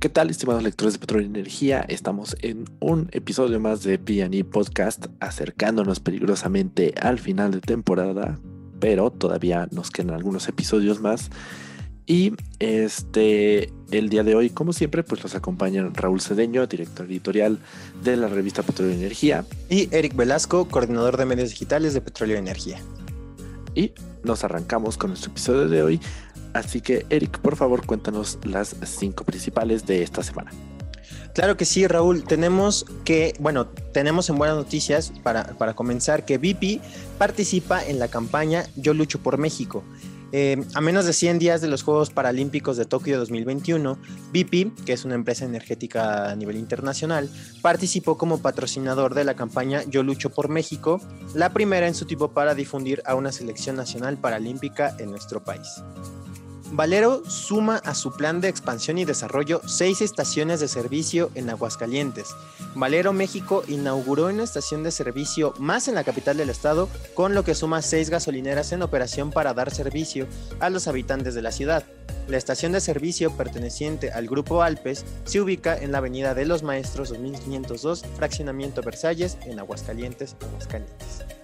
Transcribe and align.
¿Qué 0.00 0.08
tal, 0.08 0.30
estimados 0.30 0.62
lectores 0.62 0.94
de 0.94 1.00
Petróleo 1.00 1.26
y 1.26 1.30
Energía? 1.30 1.80
Estamos 1.80 2.36
en 2.42 2.66
un 2.78 3.08
episodio 3.10 3.58
más 3.58 3.82
de 3.82 3.98
P&E 3.98 4.44
Podcast, 4.44 5.06
acercándonos 5.18 5.98
peligrosamente 5.98 6.94
al 7.02 7.18
final 7.18 7.50
de 7.50 7.60
temporada, 7.60 8.38
pero 8.78 9.10
todavía 9.10 9.66
nos 9.72 9.90
quedan 9.90 10.14
algunos 10.14 10.48
episodios 10.48 11.00
más. 11.00 11.30
Y 12.06 12.34
este, 12.60 13.72
el 13.90 14.08
día 14.08 14.22
de 14.22 14.36
hoy, 14.36 14.50
como 14.50 14.72
siempre, 14.72 15.02
pues 15.02 15.20
los 15.24 15.34
acompañan 15.34 15.92
Raúl 15.92 16.20
Cedeño, 16.20 16.68
director 16.68 17.06
editorial 17.06 17.58
de 18.04 18.16
la 18.16 18.28
revista 18.28 18.62
Petróleo 18.62 18.94
y 18.94 18.98
Energía. 18.98 19.44
Y 19.68 19.92
Eric 19.92 20.14
Velasco, 20.14 20.68
coordinador 20.68 21.16
de 21.16 21.24
medios 21.24 21.50
digitales 21.50 21.92
de 21.92 22.02
Petróleo 22.02 22.36
y 22.36 22.38
Energía. 22.38 22.78
Y 23.74 23.94
nos 24.22 24.44
arrancamos 24.44 24.96
con 24.96 25.10
nuestro 25.10 25.32
episodio 25.32 25.68
de 25.68 25.82
hoy 25.82 26.00
Así 26.58 26.80
que, 26.80 27.06
Eric, 27.08 27.38
por 27.38 27.56
favor, 27.56 27.86
cuéntanos 27.86 28.38
las 28.42 28.74
cinco 28.84 29.24
principales 29.24 29.86
de 29.86 30.02
esta 30.02 30.22
semana. 30.22 30.50
Claro 31.34 31.56
que 31.56 31.64
sí, 31.64 31.86
Raúl. 31.86 32.24
Tenemos 32.24 32.84
que, 33.04 33.34
bueno, 33.38 33.66
tenemos 33.66 34.28
en 34.28 34.38
buenas 34.38 34.56
noticias 34.56 35.12
para, 35.22 35.44
para 35.56 35.74
comenzar 35.74 36.24
que 36.24 36.36
BP 36.38 36.82
participa 37.16 37.84
en 37.84 38.00
la 38.00 38.08
campaña 38.08 38.66
Yo 38.76 38.92
lucho 38.92 39.20
por 39.20 39.38
México. 39.38 39.84
Eh, 40.32 40.62
a 40.74 40.80
menos 40.80 41.06
de 41.06 41.14
100 41.14 41.38
días 41.38 41.60
de 41.60 41.68
los 41.68 41.82
Juegos 41.82 42.10
Paralímpicos 42.10 42.76
de 42.76 42.84
Tokio 42.84 43.18
2021, 43.18 43.98
BP, 44.32 44.84
que 44.84 44.92
es 44.92 45.04
una 45.04 45.14
empresa 45.14 45.44
energética 45.44 46.30
a 46.30 46.36
nivel 46.36 46.56
internacional, 46.56 47.30
participó 47.62 48.18
como 48.18 48.42
patrocinador 48.42 49.14
de 49.14 49.24
la 49.24 49.34
campaña 49.34 49.82
Yo 49.88 50.02
Lucho 50.02 50.30
por 50.30 50.48
México, 50.48 51.00
la 51.34 51.52
primera 51.54 51.88
en 51.88 51.94
su 51.94 52.04
tipo 52.04 52.32
para 52.32 52.54
difundir 52.54 53.02
a 53.06 53.14
una 53.14 53.32
selección 53.32 53.76
nacional 53.76 54.18
paralímpica 54.18 54.94
en 54.98 55.10
nuestro 55.10 55.42
país. 55.42 55.82
Valero 56.70 57.22
suma 57.24 57.76
a 57.76 57.94
su 57.94 58.12
plan 58.12 58.42
de 58.42 58.48
expansión 58.48 58.98
y 58.98 59.06
desarrollo 59.06 59.62
seis 59.66 60.02
estaciones 60.02 60.60
de 60.60 60.68
servicio 60.68 61.30
en 61.34 61.48
Aguascalientes. 61.48 62.28
Valero 62.74 63.14
México 63.14 63.62
inauguró 63.68 64.26
una 64.26 64.44
estación 64.44 64.82
de 64.82 64.90
servicio 64.90 65.54
más 65.58 65.88
en 65.88 65.94
la 65.94 66.04
capital 66.04 66.36
del 66.36 66.50
estado, 66.50 66.90
con 67.14 67.34
lo 67.34 67.42
que 67.42 67.54
suma 67.54 67.80
seis 67.80 68.10
gasolineras 68.10 68.72
en 68.72 68.82
operación 68.82 69.30
para 69.30 69.54
dar 69.54 69.70
servicio 69.70 70.26
a 70.60 70.68
los 70.68 70.88
habitantes 70.88 71.34
de 71.34 71.42
la 71.42 71.52
ciudad. 71.52 71.84
La 72.28 72.36
estación 72.36 72.72
de 72.72 72.82
servicio 72.82 73.34
perteneciente 73.34 74.10
al 74.10 74.26
Grupo 74.26 74.62
Alpes 74.62 75.06
se 75.24 75.40
ubica 75.40 75.74
en 75.76 75.92
la 75.92 75.98
Avenida 75.98 76.34
de 76.34 76.44
los 76.44 76.62
Maestros 76.62 77.08
2502, 77.08 78.04
Fraccionamiento 78.16 78.82
Versalles, 78.82 79.38
en 79.46 79.58
Aguascalientes, 79.58 80.36
Aguascalientes 80.42 81.37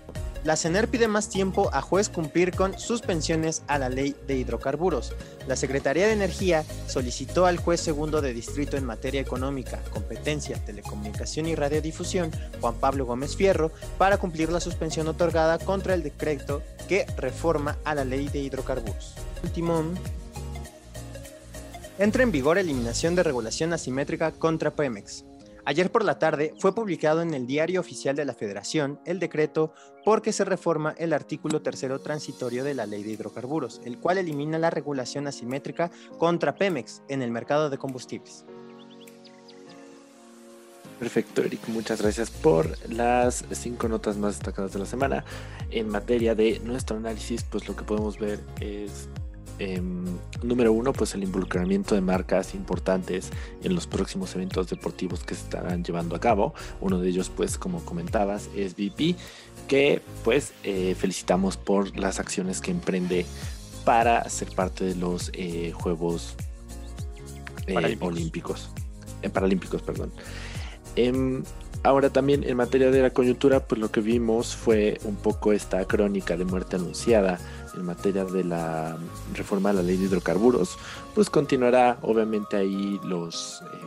la 0.45 0.57
CENER 0.57 0.89
pide 0.89 1.09
más 1.09 1.31
tiempo 1.31 1.71
a 1.73 1.81
juez 1.81 2.11
cumplir 2.11 2.55
con 2.55 2.79
suspensiones 2.79 3.63
a 3.67 3.79
la 3.79 3.89
ley 3.89 4.15
de 4.27 4.37
hidrocarburos. 4.37 5.15
La 5.49 5.57
Secretaría 5.57 6.07
de 6.07 6.13
Energía 6.13 6.65
solicitó 6.87 7.47
al 7.47 7.57
juez 7.57 7.81
segundo 7.81 8.21
de 8.21 8.35
distrito 8.35 8.77
en 8.77 8.85
materia 8.85 9.23
económica, 9.23 9.83
competencia, 9.91 10.63
telecomunicación 10.63 11.47
y 11.47 11.55
radiodifusión, 11.55 12.31
Juan 12.61 12.75
Pablo 12.75 13.07
Gómez 13.07 13.37
Fierro, 13.37 13.73
para 13.97 14.19
cumplir 14.19 14.53
la 14.53 14.61
suspensión 14.61 15.09
otorgada 15.09 15.59
contra 15.59 15.95
el 15.95 16.03
decreto 16.03 16.63
que 16.89 17.07
reforma 17.17 17.79
a 17.85 17.95
la 17.95 18.05
ley 18.05 18.29
de 18.29 18.41
hidrocarburos. 18.41 19.15
Último, 19.43 19.83
entra 21.99 22.23
en 22.23 22.33
vigor 22.33 22.59
eliminación 22.59 23.15
de 23.15 23.23
regulación 23.23 23.73
asimétrica 23.73 24.33
contra 24.33 24.71
Pemex. 24.71 25.25
Ayer 25.67 25.91
por 25.91 26.05
la 26.05 26.19
tarde 26.19 26.55
fue 26.59 26.75
publicado 26.75 27.23
en 27.23 27.33
el 27.33 27.47
Diario 27.47 27.81
Oficial 27.81 28.15
de 28.15 28.27
la 28.27 28.35
Federación 28.35 29.01
el 29.07 29.19
decreto 29.19 29.73
porque 30.05 30.33
se 30.33 30.45
reforma 30.45 30.95
el 30.99 31.15
artículo 31.15 31.63
tercero 31.63 32.01
transitorio 32.01 32.65
de 32.65 32.75
la 32.75 32.85
Ley 32.85 33.03
de 33.03 33.13
Hidrocarburos, 33.13 33.81
el 33.85 33.99
cual 33.99 34.19
elimina 34.19 34.59
la 34.59 34.69
regulación 34.69 35.27
asimétrica 35.27 35.91
contra 36.19 36.55
Pemex 36.55 37.03
en 37.09 37.23
el 37.23 37.31
mercado 37.31 37.71
de 37.71 37.79
combustibles. 37.79 38.45
Perfecto, 40.99 41.43
Eric. 41.43 41.67
Muchas 41.69 42.01
gracias 42.01 42.31
por 42.31 42.79
las 42.93 43.45
cinco 43.53 43.89
notas 43.89 44.19
más 44.19 44.37
destacadas 44.37 44.75
de 44.75 44.81
la 44.81 44.87
semana. 44.87 45.25
En 45.71 45.89
materia 45.89 46.35
de 46.35 46.61
nuestro 46.61 46.99
análisis, 46.99 47.43
pues 47.43 47.67
lo 47.67 47.75
que 47.75 47.85
podemos 47.85 48.19
ver 48.19 48.39
es 48.61 49.09
Em, 49.59 50.05
número 50.43 50.73
uno, 50.73 50.93
pues 50.93 51.15
el 51.15 51.23
involucramiento 51.23 51.95
de 51.95 52.01
marcas 52.01 52.55
importantes 52.55 53.31
en 53.63 53.75
los 53.75 53.87
próximos 53.87 54.35
eventos 54.35 54.69
deportivos 54.69 55.23
que 55.23 55.35
se 55.35 55.43
estarán 55.43 55.85
llevando 55.85 56.17
a 56.17 56.21
cabo. 56.21 56.55
Uno 56.81 56.99
de 56.99 57.09
ellos, 57.09 57.31
pues 57.31 57.57
como 57.57 57.85
comentabas, 57.85 58.49
es 58.57 58.75
BP, 58.75 59.17
que 59.69 60.03
pues 60.25 60.53
eh, 60.65 60.95
felicitamos 60.99 61.57
por 61.57 61.97
las 61.99 62.19
acciones 62.19 62.61
que 62.61 62.73
emprende 62.73 63.27
para 63.85 64.29
ser 64.29 64.49
parte 64.49 64.85
de 64.85 64.97
los 64.97 65.31
eh, 65.35 65.73
Juegos 65.73 66.35
eh, 67.67 67.97
Olímpicos. 68.01 68.71
Paralímpicos, 69.33 69.83
perdón. 69.83 70.13
Em, 70.97 71.45
ahora 71.83 72.11
también 72.11 72.45
en 72.45 72.57
materia 72.57 72.91
de 72.91 73.03
la 73.03 73.11
coyuntura, 73.11 73.61
pues 73.61 73.81
lo 73.81 73.91
que 73.91 74.01
vimos 74.01 74.55
fue 74.55 74.99
un 75.05 75.17
poco 75.17 75.53
esta 75.53 75.85
crónica 75.87 76.37
de 76.37 76.45
muerte 76.45 76.77
anunciada 76.77 77.39
en 77.77 77.85
materia 77.85 78.25
de 78.25 78.45
la 78.45 78.97
reforma 79.35 79.71
de 79.71 79.77
la 79.77 79.83
ley 79.83 79.97
de 79.97 80.05
hidrocarburos, 80.05 80.77
pues 81.15 81.31
continuará 81.31 81.99
obviamente 82.03 82.57
ahí 82.57 83.01
los, 83.05 83.63
eh, 83.63 83.79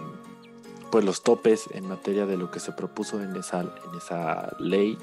pues 0.91 1.05
los 1.05 1.23
topes 1.23 1.65
en 1.71 1.87
materia 1.87 2.25
de 2.25 2.37
lo 2.37 2.51
que 2.51 2.59
se 2.59 2.71
propuso 2.71 3.21
en 3.21 3.35
esa, 3.35 4.55
ley 4.59 4.97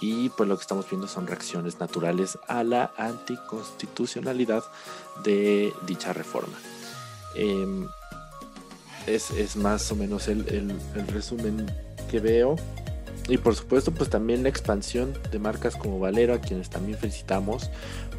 y 0.00 0.28
pues 0.30 0.48
lo 0.48 0.56
que 0.56 0.62
estamos 0.62 0.88
viendo 0.88 1.08
son 1.08 1.26
reacciones 1.26 1.80
naturales 1.80 2.38
a 2.46 2.62
la 2.62 2.92
anticonstitucionalidad 2.96 4.64
de 5.24 5.72
dicha 5.86 6.12
reforma. 6.12 6.58
Em, 7.34 7.88
es, 9.06 9.56
más 9.56 9.90
o 9.90 9.96
menos 9.96 10.28
el, 10.28 10.46
el 10.48 11.06
resumen 11.08 11.66
que 12.08 12.20
veo. 12.20 12.56
Y 13.28 13.36
por 13.36 13.54
supuesto, 13.54 13.92
pues 13.92 14.08
también 14.08 14.42
la 14.42 14.48
expansión 14.48 15.12
de 15.30 15.38
marcas 15.38 15.76
como 15.76 16.00
Valero, 16.00 16.34
a 16.34 16.40
quienes 16.40 16.70
también 16.70 16.98
felicitamos, 16.98 17.70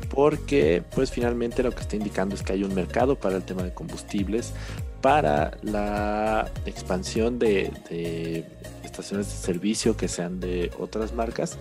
porque 0.10 0.84
pues 0.94 1.12
finalmente 1.12 1.64
lo 1.64 1.72
que 1.72 1.82
está 1.82 1.96
indicando 1.96 2.36
es 2.36 2.44
que 2.44 2.54
hay 2.54 2.64
un 2.64 2.76
mercado 2.76 3.16
para 3.16 3.38
el 3.38 3.44
tema 3.44 3.64
de 3.64 3.74
combustibles, 3.74 4.54
para 5.02 5.58
la 5.64 6.52
expansión 6.66 7.40
de, 7.40 8.46
estaciones 8.84 9.28
de 9.28 9.34
servicio 9.34 9.98
que 9.98 10.08
sean 10.08 10.40
de 10.40 10.72
otras 10.78 11.14
marcas 11.14 11.58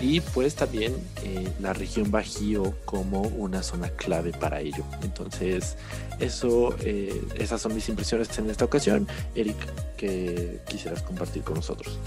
y 0.00 0.20
pues 0.20 0.54
también 0.54 0.94
eh, 1.24 1.48
la 1.58 1.72
región 1.72 2.10
Bajío 2.10 2.74
como 2.84 3.22
una 3.22 3.62
zona 3.62 3.88
clave 3.88 4.32
para 4.32 4.60
ello. 4.60 4.84
Entonces, 5.02 5.76
eso, 6.20 6.76
eh, 6.80 7.22
esas 7.36 7.62
son 7.62 7.74
mis 7.74 7.88
impresiones 7.88 8.36
en 8.38 8.50
esta 8.50 8.66
ocasión. 8.66 9.08
Eric, 9.34 9.56
que 9.96 10.60
quisieras 10.68 11.02
compartir 11.02 11.42
con 11.42 11.54
nosotros. 11.54 11.98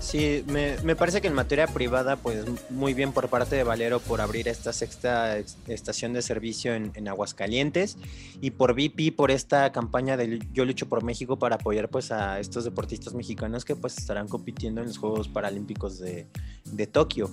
Sí, 0.00 0.42
me, 0.46 0.78
me, 0.82 0.96
parece 0.96 1.20
que 1.20 1.28
en 1.28 1.34
materia 1.34 1.66
privada, 1.66 2.16
pues 2.16 2.44
muy 2.70 2.94
bien 2.94 3.12
por 3.12 3.28
parte 3.28 3.54
de 3.54 3.64
Valero 3.64 4.00
por 4.00 4.22
abrir 4.22 4.48
esta 4.48 4.72
sexta 4.72 5.36
estación 5.68 6.14
de 6.14 6.22
servicio 6.22 6.74
en, 6.74 6.90
en, 6.94 7.06
Aguascalientes 7.06 7.98
y 8.40 8.52
por 8.52 8.74
BP 8.74 9.14
por 9.14 9.30
esta 9.30 9.70
campaña 9.72 10.16
de 10.16 10.40
Yo 10.54 10.64
lucho 10.64 10.88
por 10.88 11.04
México 11.04 11.38
para 11.38 11.56
apoyar 11.56 11.90
pues 11.90 12.12
a 12.12 12.40
estos 12.40 12.64
deportistas 12.64 13.12
mexicanos 13.12 13.66
que 13.66 13.76
pues 13.76 13.98
estarán 13.98 14.26
compitiendo 14.26 14.80
en 14.80 14.86
los 14.86 14.96
Juegos 14.96 15.28
Paralímpicos 15.28 15.98
de, 15.98 16.26
de 16.64 16.86
Tokio. 16.86 17.30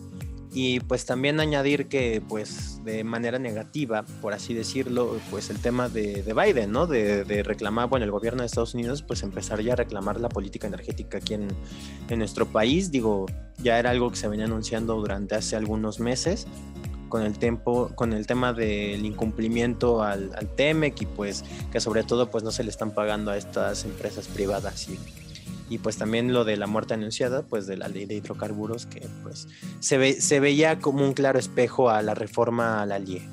Y 0.60 0.80
pues 0.80 1.06
también 1.06 1.40
añadir 1.40 1.88
que 1.88 2.20
pues 2.28 2.84
de 2.84 3.04
manera 3.04 3.38
negativa, 3.38 4.02
por 4.24 4.34
así 4.34 4.56
decirlo, 4.56 5.20
pues 5.30 5.52
el 5.52 5.60
tema 5.60 5.88
de, 5.88 6.24
de 6.24 6.34
Biden, 6.34 6.72
¿no? 6.72 6.88
De, 6.88 7.24
de, 7.26 7.44
reclamar, 7.44 7.90
bueno, 7.90 8.06
el 8.06 8.12
gobierno 8.12 8.42
de 8.42 8.48
Estados 8.48 8.74
Unidos 8.74 9.04
pues 9.04 9.22
empezar 9.22 9.62
ya 9.62 9.74
a 9.74 9.76
reclamar 9.76 10.20
la 10.20 10.30
política 10.30 10.66
energética 10.66 11.20
aquí 11.20 11.36
en, 11.36 11.50
en 12.10 12.18
nuestro 12.18 12.48
país. 12.48 12.90
Digo, 12.90 13.28
ya 13.60 13.78
era 13.78 13.92
algo 13.92 14.10
que 14.10 14.16
se 14.16 14.28
venía 14.28 14.46
anunciando 14.46 14.96
durante 14.96 15.36
hace 15.36 15.56
algunos 15.56 16.00
meses 16.00 16.48
con 17.08 17.22
el 17.22 17.38
tiempo, 17.38 17.92
con 17.94 18.14
el 18.14 18.26
tema 18.26 18.52
del 18.52 19.06
incumplimiento 19.06 20.02
al, 20.02 20.32
al 20.36 20.56
TEMEC 20.56 21.04
y 21.04 21.06
pues 21.06 21.46
que 21.72 21.80
sobre 21.80 22.02
todo 22.02 22.32
pues 22.32 22.44
no 22.44 22.50
se 22.50 22.64
le 22.64 22.72
están 22.72 22.96
pagando 22.96 23.30
a 23.30 23.38
estas 23.38 23.86
empresas 23.86 24.28
privadas 24.28 24.90
y 24.90 24.98
y 25.70 25.80
pues 25.80 25.98
también 25.98 26.34
lo 26.34 26.46
de 26.46 26.58
la 26.58 26.68
muerte 26.68 26.94
anunciada, 26.94 27.44
pues 27.44 27.68
de 27.68 27.78
la 27.78 27.88
ley 27.88 28.06
de 28.06 28.16
hidrocarburos, 28.16 28.86
que 28.86 29.08
pues 29.24 29.48
se, 29.80 29.98
ve, 29.98 30.20
se 30.22 30.40
veía 30.40 30.80
como 30.80 31.04
un 31.04 31.14
claro 31.14 31.40
espejo 31.40 31.90
a 31.90 32.02
la 32.02 32.14
reforma 32.14 32.82
a 32.82 32.86
la 32.86 33.00
LIE. 33.00 33.28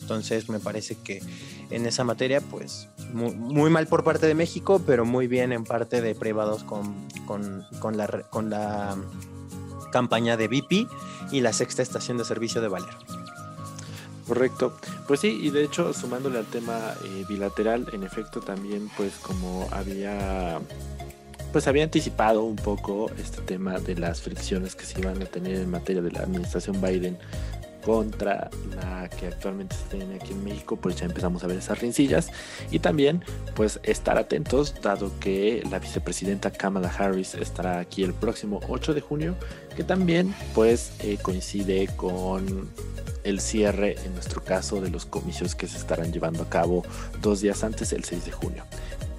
Entonces 0.00 0.48
me 0.48 0.60
parece 0.60 0.96
que 0.96 1.22
en 1.70 1.86
esa 1.86 2.04
materia, 2.04 2.40
pues 2.40 2.88
muy, 3.12 3.70
mal 3.70 3.86
por 3.86 4.04
parte 4.04 4.26
de 4.26 4.34
México, 4.34 4.82
pero 4.84 5.04
muy 5.04 5.26
bien 5.26 5.52
en 5.52 5.64
parte 5.64 6.00
de 6.00 6.14
privados 6.14 6.64
con, 6.64 7.08
con, 7.26 7.64
con, 7.78 7.96
la, 7.96 8.06
con 8.30 8.50
la 8.50 8.96
campaña 9.92 10.36
de 10.36 10.48
BP 10.48 10.90
y 11.32 11.40
la 11.40 11.52
sexta 11.52 11.82
estación 11.82 12.18
de 12.18 12.24
servicio 12.24 12.60
de 12.60 12.68
Valero. 12.68 12.98
Correcto. 14.26 14.76
Pues 15.08 15.20
sí, 15.20 15.40
y 15.42 15.50
de 15.50 15.64
hecho, 15.64 15.92
sumándole 15.92 16.38
al 16.38 16.46
tema 16.46 16.94
eh, 17.04 17.24
bilateral, 17.28 17.86
en 17.92 18.04
efecto 18.04 18.40
también, 18.40 18.88
pues 18.96 19.14
como 19.16 19.68
había 19.72 20.60
pues 21.52 21.66
había 21.66 21.84
anticipado 21.84 22.42
un 22.44 22.56
poco 22.56 23.10
este 23.18 23.42
tema 23.42 23.78
de 23.78 23.96
las 23.96 24.20
fricciones 24.20 24.74
que 24.74 24.84
se 24.84 25.00
iban 25.00 25.20
a 25.22 25.26
tener 25.26 25.56
en 25.56 25.70
materia 25.70 26.02
de 26.02 26.12
la 26.12 26.20
administración 26.20 26.80
Biden 26.80 27.18
contra 27.84 28.50
la 28.76 29.08
que 29.08 29.28
actualmente 29.28 29.74
se 29.74 29.96
tiene 29.96 30.16
aquí 30.16 30.32
en 30.32 30.44
México, 30.44 30.76
pues 30.76 30.96
ya 30.96 31.06
empezamos 31.06 31.42
a 31.44 31.46
ver 31.46 31.58
esas 31.58 31.80
rincillas. 31.80 32.30
Y 32.70 32.80
también, 32.80 33.24
pues 33.54 33.80
estar 33.82 34.18
atentos, 34.18 34.74
dado 34.82 35.10
que 35.18 35.62
la 35.70 35.78
vicepresidenta 35.78 36.50
Kamala 36.50 36.88
Harris 36.88 37.34
estará 37.34 37.80
aquí 37.80 38.02
el 38.02 38.12
próximo 38.12 38.60
8 38.68 38.94
de 38.94 39.00
junio, 39.00 39.34
que 39.76 39.84
también 39.84 40.34
pues 40.54 40.92
eh, 41.00 41.18
coincide 41.20 41.88
con 41.96 42.70
el 43.24 43.40
cierre, 43.40 43.96
en 44.04 44.14
nuestro 44.14 44.42
caso, 44.42 44.80
de 44.80 44.90
los 44.90 45.06
comicios 45.06 45.54
que 45.54 45.66
se 45.66 45.76
estarán 45.76 46.12
llevando 46.12 46.42
a 46.42 46.48
cabo 46.48 46.84
dos 47.20 47.40
días 47.40 47.64
antes, 47.64 47.92
el 47.92 48.04
6 48.04 48.24
de 48.24 48.32
junio. 48.32 48.64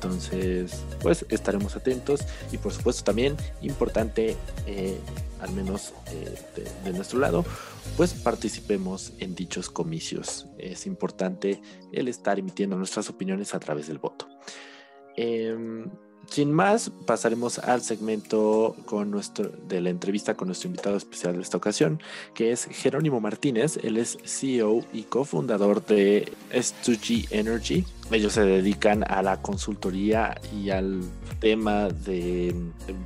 Entonces, 0.01 0.83
pues 0.99 1.27
estaremos 1.29 1.75
atentos 1.75 2.21
y 2.51 2.57
por 2.57 2.73
supuesto 2.73 3.03
también 3.03 3.37
importante, 3.61 4.35
eh, 4.65 4.97
al 5.39 5.51
menos 5.51 5.93
eh, 6.07 6.63
de, 6.83 6.93
nuestro 6.93 7.19
lado, 7.19 7.45
pues 7.97 8.15
participemos 8.15 9.13
en 9.19 9.35
dichos 9.35 9.69
comicios. 9.69 10.47
Es 10.57 10.87
importante 10.87 11.61
el 11.91 12.07
estar 12.07 12.39
emitiendo 12.39 12.77
nuestras 12.77 13.11
opiniones 13.11 13.53
a 13.53 13.59
través 13.59 13.87
del 13.87 13.99
voto. 13.99 14.27
Em, 15.15 15.85
sin 16.27 16.51
más, 16.51 16.91
pasaremos 17.05 17.59
al 17.59 17.81
segmento 17.81 18.75
con 18.85 19.11
nuestro, 19.11 19.49
de 19.49 19.81
la 19.81 19.91
entrevista 19.91 20.33
con 20.33 20.47
nuestro 20.47 20.69
invitado 20.69 20.97
especial 20.97 21.35
de 21.35 21.43
esta 21.43 21.57
ocasión, 21.57 22.01
que 22.33 22.51
es 22.51 22.65
Jerónimo 22.65 23.19
Martínez. 23.19 23.77
Él 23.83 23.97
es 23.97 24.17
CEO 24.25 24.83
y 24.93 25.03
cofundador 25.03 25.85
de 25.85 26.31
S2G 26.51 27.27
Energy. 27.29 27.85
Ellos 28.11 28.33
se 28.33 28.43
dedican 28.43 29.05
a 29.07 29.21
la 29.21 29.41
consultoría 29.41 30.35
y 30.53 30.69
al 30.69 31.01
tema 31.39 31.87
de, 31.87 32.53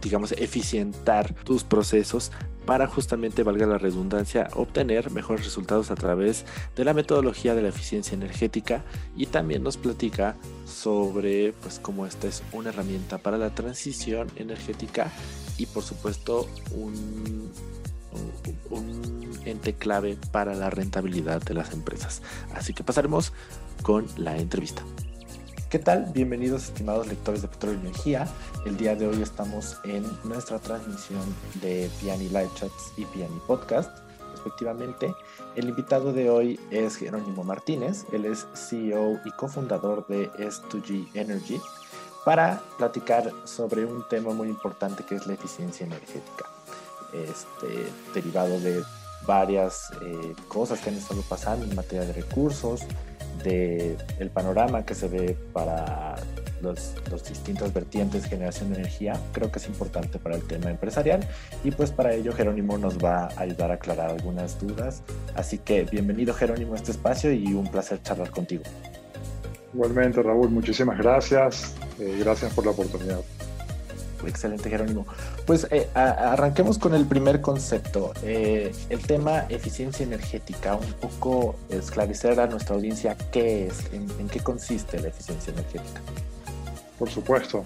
digamos, 0.01 0.31
eficientar 0.33 1.33
tus 1.43 1.63
procesos 1.63 2.31
para 2.65 2.87
justamente, 2.87 3.43
valga 3.43 3.67
la 3.67 3.77
redundancia, 3.77 4.49
obtener 4.53 5.11
mejores 5.11 5.45
resultados 5.45 5.91
a 5.91 5.95
través 5.95 6.45
de 6.75 6.83
la 6.83 6.95
metodología 6.95 7.53
de 7.53 7.61
la 7.61 7.69
eficiencia 7.69 8.15
energética. 8.15 8.83
Y 9.15 9.27
también 9.27 9.61
nos 9.61 9.77
platica 9.77 10.35
sobre 10.65 11.53
pues 11.61 11.79
cómo 11.79 12.07
esta 12.07 12.27
es 12.27 12.41
una 12.51 12.69
herramienta 12.69 13.19
para 13.19 13.37
la 13.37 13.53
transición 13.53 14.27
energética 14.35 15.11
y 15.57 15.67
por 15.67 15.83
supuesto 15.83 16.47
un, 16.71 17.51
un 18.69 19.39
ente 19.45 19.73
clave 19.73 20.17
para 20.31 20.55
la 20.55 20.69
rentabilidad 20.69 21.41
de 21.41 21.53
las 21.53 21.73
empresas. 21.73 22.21
Así 22.53 22.73
que 22.73 22.83
pasaremos 22.83 23.33
con 23.83 24.07
la 24.17 24.37
entrevista. 24.37 24.81
¿Qué 25.69 25.79
tal? 25.79 26.11
Bienvenidos 26.13 26.65
estimados 26.65 27.07
lectores 27.07 27.41
de 27.41 27.47
Petróleo 27.47 27.79
y 27.79 27.87
Energía. 27.87 28.27
El 28.65 28.77
día 28.77 28.95
de 28.95 29.07
hoy 29.07 29.21
estamos 29.21 29.77
en 29.83 30.05
nuestra 30.23 30.59
transmisión 30.59 31.21
de 31.61 31.89
Piani 31.99 32.29
Live 32.29 32.51
Chats 32.55 32.93
y 32.97 33.05
Piani 33.05 33.39
Podcast, 33.45 33.89
respectivamente. 34.31 35.13
El 35.55 35.67
invitado 35.67 36.13
de 36.13 36.29
hoy 36.29 36.59
es 36.71 36.95
Jerónimo 36.95 37.43
Martínez. 37.43 38.05
Él 38.13 38.25
es 38.25 38.47
CEO 38.53 39.19
y 39.25 39.31
cofundador 39.31 40.07
de 40.07 40.31
S2G 40.33 41.09
Energy 41.13 41.59
para 42.23 42.61
platicar 42.77 43.31
sobre 43.43 43.85
un 43.85 44.07
tema 44.07 44.33
muy 44.33 44.47
importante 44.47 45.03
que 45.03 45.15
es 45.15 45.27
la 45.27 45.33
eficiencia 45.33 45.85
energética. 45.85 46.54
Este, 47.13 47.87
derivado 48.13 48.59
de 48.59 48.83
varias 49.25 49.91
eh, 50.01 50.35
cosas 50.47 50.79
que 50.79 50.89
han 50.89 50.97
estado 50.97 51.21
pasando 51.27 51.65
en 51.65 51.75
materia 51.75 52.05
de 52.05 52.13
recursos, 52.13 52.81
el 53.45 54.29
panorama 54.33 54.85
que 54.85 54.95
se 54.95 55.07
ve 55.07 55.37
para 55.53 56.15
los, 56.61 56.93
los, 57.11 57.23
distintas 57.23 57.73
vertientes 57.73 58.23
de 58.23 58.29
generación 58.29 58.71
de 58.71 58.79
energía, 58.79 59.19
creo 59.33 59.51
que 59.51 59.59
es 59.59 59.67
importante 59.67 60.17
para 60.17 60.35
el 60.35 60.43
tema 60.43 60.71
empresarial 60.71 61.27
y 61.63 61.71
pues 61.71 61.91
para 61.91 62.13
ello 62.13 62.33
Jerónimo 62.33 62.77
nos 62.77 62.97
va 62.97 63.25
a 63.25 63.41
ayudar 63.41 63.71
a 63.71 63.75
aclarar 63.75 64.09
algunas 64.09 64.59
dudas. 64.59 65.03
Así 65.35 65.57
que 65.59 65.83
bienvenido 65.83 66.33
Jerónimo 66.33 66.73
a 66.73 66.77
este 66.77 66.91
espacio 66.91 67.31
y 67.31 67.53
un 67.53 67.69
placer 67.69 68.01
charlar 68.01 68.31
contigo. 68.31 68.63
Igualmente 69.73 70.23
Raúl, 70.23 70.49
muchísimas 70.49 70.97
gracias. 70.97 71.75
Eh, 71.99 72.17
gracias 72.19 72.53
por 72.53 72.65
la 72.65 72.71
oportunidad. 72.71 73.19
Excelente, 74.27 74.69
Jerónimo. 74.69 75.05
Pues 75.45 75.67
eh, 75.71 75.87
arranquemos 75.93 76.77
con 76.77 76.93
el 76.93 77.05
primer 77.05 77.41
concepto, 77.41 78.13
eh, 78.23 78.71
el 78.89 78.99
tema 78.99 79.45
eficiencia 79.49 80.05
energética. 80.05 80.75
Un 80.75 80.93
poco 80.93 81.57
esclarecer 81.69 82.39
a 82.39 82.47
nuestra 82.47 82.75
audiencia 82.75 83.15
qué 83.31 83.67
es, 83.67 83.91
en, 83.93 84.27
qué 84.29 84.39
consiste 84.39 84.99
la 84.99 85.09
eficiencia 85.09 85.53
energética. 85.53 86.01
Por 86.97 87.09
supuesto. 87.09 87.63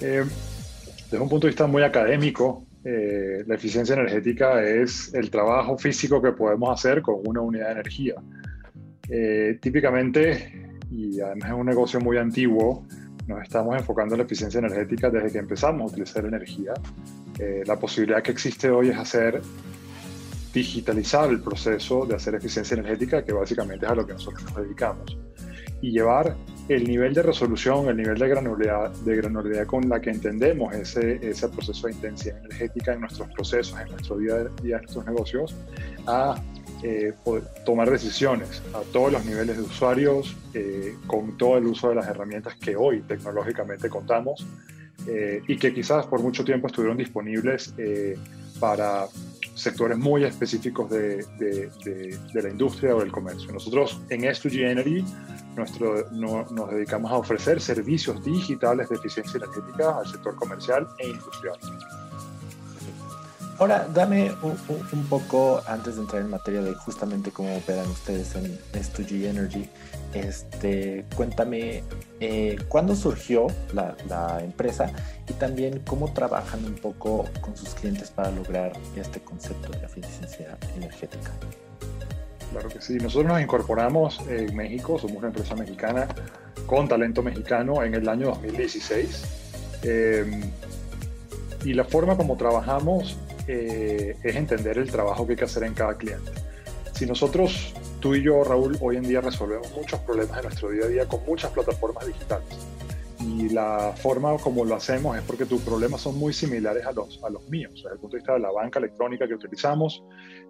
Eh, 0.00 0.24
desde 1.10 1.22
un 1.22 1.28
punto 1.28 1.46
de 1.46 1.50
vista 1.50 1.66
muy 1.66 1.82
académico, 1.82 2.64
la 2.82 3.56
eficiencia 3.56 3.94
energética 3.94 4.62
es 4.62 5.12
el 5.12 5.30
trabajo 5.30 5.76
físico 5.76 6.22
que 6.22 6.32
podemos 6.32 6.72
hacer 6.72 7.02
con 7.02 7.16
una 7.26 7.42
unidad 7.42 7.66
de 7.66 7.72
energía. 7.72 8.14
típicamente, 9.60 10.70
y 10.90 11.20
además 11.20 11.50
es 11.50 11.54
un 11.56 11.66
negocio 11.66 12.00
muy 12.00 12.16
antiguo, 12.16 12.86
nos 13.30 13.42
estamos 13.42 13.76
enfocando 13.76 14.14
en 14.14 14.18
la 14.18 14.24
eficiencia 14.24 14.58
energética 14.58 15.08
desde 15.08 15.32
que 15.32 15.38
empezamos 15.38 15.82
a 15.82 15.92
utilizar 15.92 16.24
energía. 16.24 16.72
Eh, 17.38 17.62
la 17.64 17.76
posibilidad 17.76 18.22
que 18.22 18.32
existe 18.32 18.68
hoy 18.68 18.90
es 18.90 18.98
hacer 18.98 19.40
digitalizar 20.52 21.30
el 21.30 21.40
proceso 21.40 22.04
de 22.04 22.16
hacer 22.16 22.34
eficiencia 22.34 22.74
energética, 22.74 23.24
que 23.24 23.32
básicamente 23.32 23.86
es 23.86 23.92
a 23.92 23.94
lo 23.94 24.04
que 24.04 24.14
nosotros 24.14 24.42
nos 24.44 24.56
dedicamos, 24.56 25.16
y 25.80 25.92
llevar 25.92 26.36
el 26.68 26.84
nivel 26.84 27.14
de 27.14 27.22
resolución, 27.22 27.88
el 27.88 27.96
nivel 27.96 28.18
de 28.18 28.28
granularidad, 28.28 28.90
de 28.90 29.16
granularidad 29.16 29.66
con 29.66 29.88
la 29.88 30.00
que 30.00 30.10
entendemos 30.10 30.74
ese, 30.74 31.18
ese 31.22 31.48
proceso 31.48 31.86
de 31.86 31.94
intensidad 31.94 32.38
energética 32.38 32.92
en 32.94 33.00
nuestros 33.00 33.28
procesos, 33.28 33.80
en 33.80 33.88
nuestro 33.90 34.18
día 34.18 34.34
a 34.34 34.62
día, 34.62 34.76
en 34.76 34.82
nuestros 34.82 35.06
negocios, 35.06 35.56
a 36.06 36.40
eh, 36.82 37.12
tomar 37.64 37.90
decisiones 37.90 38.62
a 38.74 38.80
todos 38.92 39.12
los 39.12 39.24
niveles 39.24 39.56
de 39.56 39.62
usuarios 39.62 40.36
eh, 40.54 40.96
con 41.06 41.36
todo 41.36 41.58
el 41.58 41.66
uso 41.66 41.90
de 41.90 41.94
las 41.94 42.08
herramientas 42.08 42.54
que 42.56 42.76
hoy 42.76 43.02
tecnológicamente 43.02 43.88
contamos 43.88 44.46
eh, 45.06 45.42
y 45.46 45.56
que 45.56 45.74
quizás 45.74 46.06
por 46.06 46.22
mucho 46.22 46.44
tiempo 46.44 46.66
estuvieron 46.66 46.96
disponibles 46.96 47.74
para 48.58 49.06
sectores 49.54 49.98
muy 49.98 50.24
específicos 50.24 50.90
de, 50.90 51.24
de, 51.38 52.42
la 52.42 52.48
industria 52.48 52.96
o 52.96 53.00
del 53.00 53.12
comercio. 53.12 53.52
Nosotros 53.52 54.00
en 54.08 54.22
S2G 54.22 54.70
Energy 54.70 55.04
nuestro, 55.56 56.10
nos 56.10 56.70
dedicamos 56.70 57.10
a 57.10 57.16
ofrecer 57.16 57.60
servicios 57.60 58.24
digitales 58.24 58.88
de 58.88 58.96
eficiencia 58.96 59.38
energética 59.38 59.98
al 59.98 60.06
sector 60.06 60.34
comercial 60.36 60.86
e 60.98 61.08
industrial. 61.08 61.58
Ahora, 63.60 63.86
dame 63.92 64.32
un, 64.40 65.04
poco, 65.10 65.60
antes 65.66 65.96
de 65.96 66.00
entrar 66.00 66.22
en 66.22 66.30
materia 66.30 66.62
de 66.62 66.72
justamente 66.72 67.30
cómo 67.30 67.54
operan 67.58 67.86
ustedes 67.90 68.34
en 68.34 68.58
S2G 68.72 69.26
Energy, 69.26 69.68
este, 70.14 71.04
cuéntame 71.14 71.84
eh, 72.20 72.56
cuándo 72.68 72.96
surgió 72.96 73.48
la, 73.74 74.40
empresa 74.42 74.90
y 75.28 75.34
también 75.34 75.80
cómo 75.80 76.10
trabajan 76.14 76.64
un 76.64 76.76
poco 76.76 77.26
con 77.42 77.54
sus 77.54 77.74
clientes 77.74 78.10
para 78.10 78.30
lograr 78.30 78.72
este 78.96 79.20
concepto 79.20 79.70
de 79.72 79.84
eficiencia 79.84 80.56
energética. 80.74 81.30
Claro 82.52 82.70
que 82.70 82.80
sí, 82.80 82.94
nosotros 82.94 83.26
nos 83.26 83.42
incorporamos 83.42 84.22
en 84.26 84.56
México, 84.56 84.98
somos 84.98 85.18
una 85.18 85.28
empresa 85.28 85.54
mexicana 85.54 86.08
con 86.64 86.88
talento 86.88 87.22
mexicano 87.22 87.84
en 87.84 87.92
el 87.92 88.08
año 88.08 88.28
2016. 88.28 89.24
Eh, 89.82 90.50
y 91.64 91.74
la 91.74 91.84
forma 91.84 92.16
como 92.16 92.38
trabajamos 92.38 93.18
eh, 93.52 94.16
es 94.22 94.36
entender 94.36 94.78
el 94.78 94.88
trabajo 94.92 95.26
que 95.26 95.32
hay 95.32 95.38
que 95.38 95.44
hacer 95.44 95.64
en 95.64 95.74
cada 95.74 95.96
cliente. 95.96 96.30
Si 96.92 97.04
nosotros, 97.04 97.74
tú 97.98 98.14
y 98.14 98.22
yo, 98.22 98.44
Raúl, 98.44 98.78
hoy 98.80 98.96
en 98.96 99.02
día 99.02 99.20
resolvemos 99.20 99.72
muchos 99.74 99.98
problemas 100.00 100.36
de 100.36 100.42
nuestro 100.44 100.70
día 100.70 100.84
a 100.84 100.88
día 100.88 101.08
con 101.08 101.24
muchas 101.26 101.50
plataformas 101.50 102.06
digitales. 102.06 102.46
Y 103.18 103.48
la 103.48 103.92
forma 103.96 104.36
como 104.38 104.64
lo 104.64 104.76
hacemos 104.76 105.18
es 105.18 105.24
porque 105.24 105.46
tus 105.46 105.62
problemas 105.62 106.00
son 106.00 106.16
muy 106.16 106.32
similares 106.32 106.86
a 106.86 106.92
los, 106.92 107.20
a 107.24 107.28
los 107.28 107.48
míos. 107.48 107.72
Desde 107.74 107.94
el 107.94 107.98
punto 107.98 108.16
de 108.16 108.20
vista 108.20 108.34
de 108.34 108.38
la 108.38 108.52
banca 108.52 108.78
electrónica 108.78 109.26
que 109.26 109.34
utilizamos, 109.34 110.04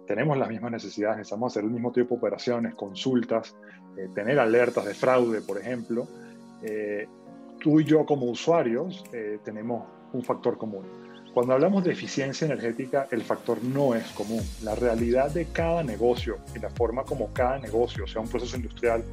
tenemos 0.05 0.37
las 0.37 0.49
mismas 0.49 0.71
necesidades, 0.71 1.17
necesitamos 1.17 1.53
hacer 1.53 1.63
el 1.63 1.71
mismo 1.71 1.91
tipo 1.91 2.13
de 2.13 2.19
operaciones, 2.19 2.75
consultas, 2.75 3.55
eh, 3.97 4.09
tener 4.13 4.39
alertas 4.39 4.85
de 4.85 4.93
fraude, 4.93 5.41
por 5.41 5.57
ejemplo. 5.57 6.07
Eh, 6.61 7.07
tú 7.59 7.79
y 7.79 7.83
yo 7.83 8.05
como 8.05 8.27
usuarios 8.27 9.03
tenemos 9.43 9.87
un 10.13 10.23
factor 10.23 10.59
común 10.59 11.01
cuando 11.33 11.53
hablamos 11.53 11.83
de 11.83 11.93
eficiencia 11.93 12.45
energética, 12.45 13.07
el 13.11 13.21
factor 13.21 13.63
no 13.63 13.95
es 13.95 14.05
común. 14.11 14.43
La 14.63 14.75
realidad 14.75 15.31
de 15.31 15.45
cada 15.45 15.83
negocio 15.83 16.37
y 16.55 16.59
la 16.59 16.69
forma 16.69 17.03
como 17.03 17.31
cada 17.31 17.57
negocio, 17.59 18.05
sea 18.05 18.21
un 18.21 18.27
proceso 18.27 18.57
industrial 18.57 19.03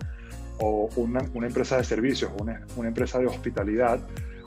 o 0.58 0.90
una, 0.96 1.20
empresa 1.46 1.76
de 1.76 1.84
servicios, 1.84 2.32
una, 2.40 2.60
una 2.76 2.88
empresa 2.88 3.20
de 3.20 3.26
hospitalidad, 3.26 4.00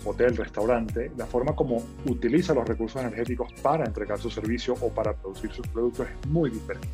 hotel, 0.03 0.35
restaurante, 0.35 1.11
la 1.15 1.25
forma 1.25 1.55
como 1.55 1.81
utiliza 2.05 2.53
los 2.53 2.67
recursos 2.67 3.01
energéticos 3.01 3.53
para 3.61 3.85
entregar 3.85 4.19
su 4.19 4.29
servicio 4.29 4.75
o 4.81 4.89
para 4.89 5.13
producir 5.13 5.51
sus 5.51 5.67
productos 5.67 6.07
es 6.07 6.29
muy 6.29 6.49
diferente 6.49 6.89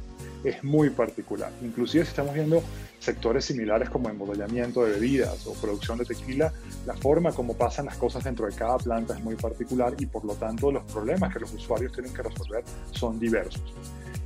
es 0.49 0.63
muy 0.63 0.89
particular. 0.89 1.51
Inclusive 1.61 2.03
si 2.03 2.09
estamos 2.09 2.33
viendo 2.33 2.63
sectores 2.99 3.45
similares 3.45 3.89
como 3.89 4.09
embotellamiento 4.09 4.83
de 4.83 4.91
bebidas 4.91 5.45
o 5.47 5.53
producción 5.53 5.97
de 5.97 6.05
tequila, 6.05 6.51
la 6.85 6.95
forma 6.95 7.31
como 7.31 7.55
pasan 7.55 7.85
las 7.85 7.97
cosas 7.97 8.23
dentro 8.23 8.47
de 8.47 8.55
cada 8.55 8.77
planta 8.77 9.15
es 9.15 9.23
muy 9.23 9.35
particular 9.35 9.93
y 9.99 10.05
por 10.05 10.25
lo 10.25 10.33
tanto 10.35 10.71
los 10.71 10.83
problemas 10.91 11.33
que 11.33 11.39
los 11.39 11.53
usuarios 11.53 11.91
tienen 11.91 12.13
que 12.13 12.23
resolver 12.23 12.63
son 12.91 13.19
diversos. 13.19 13.63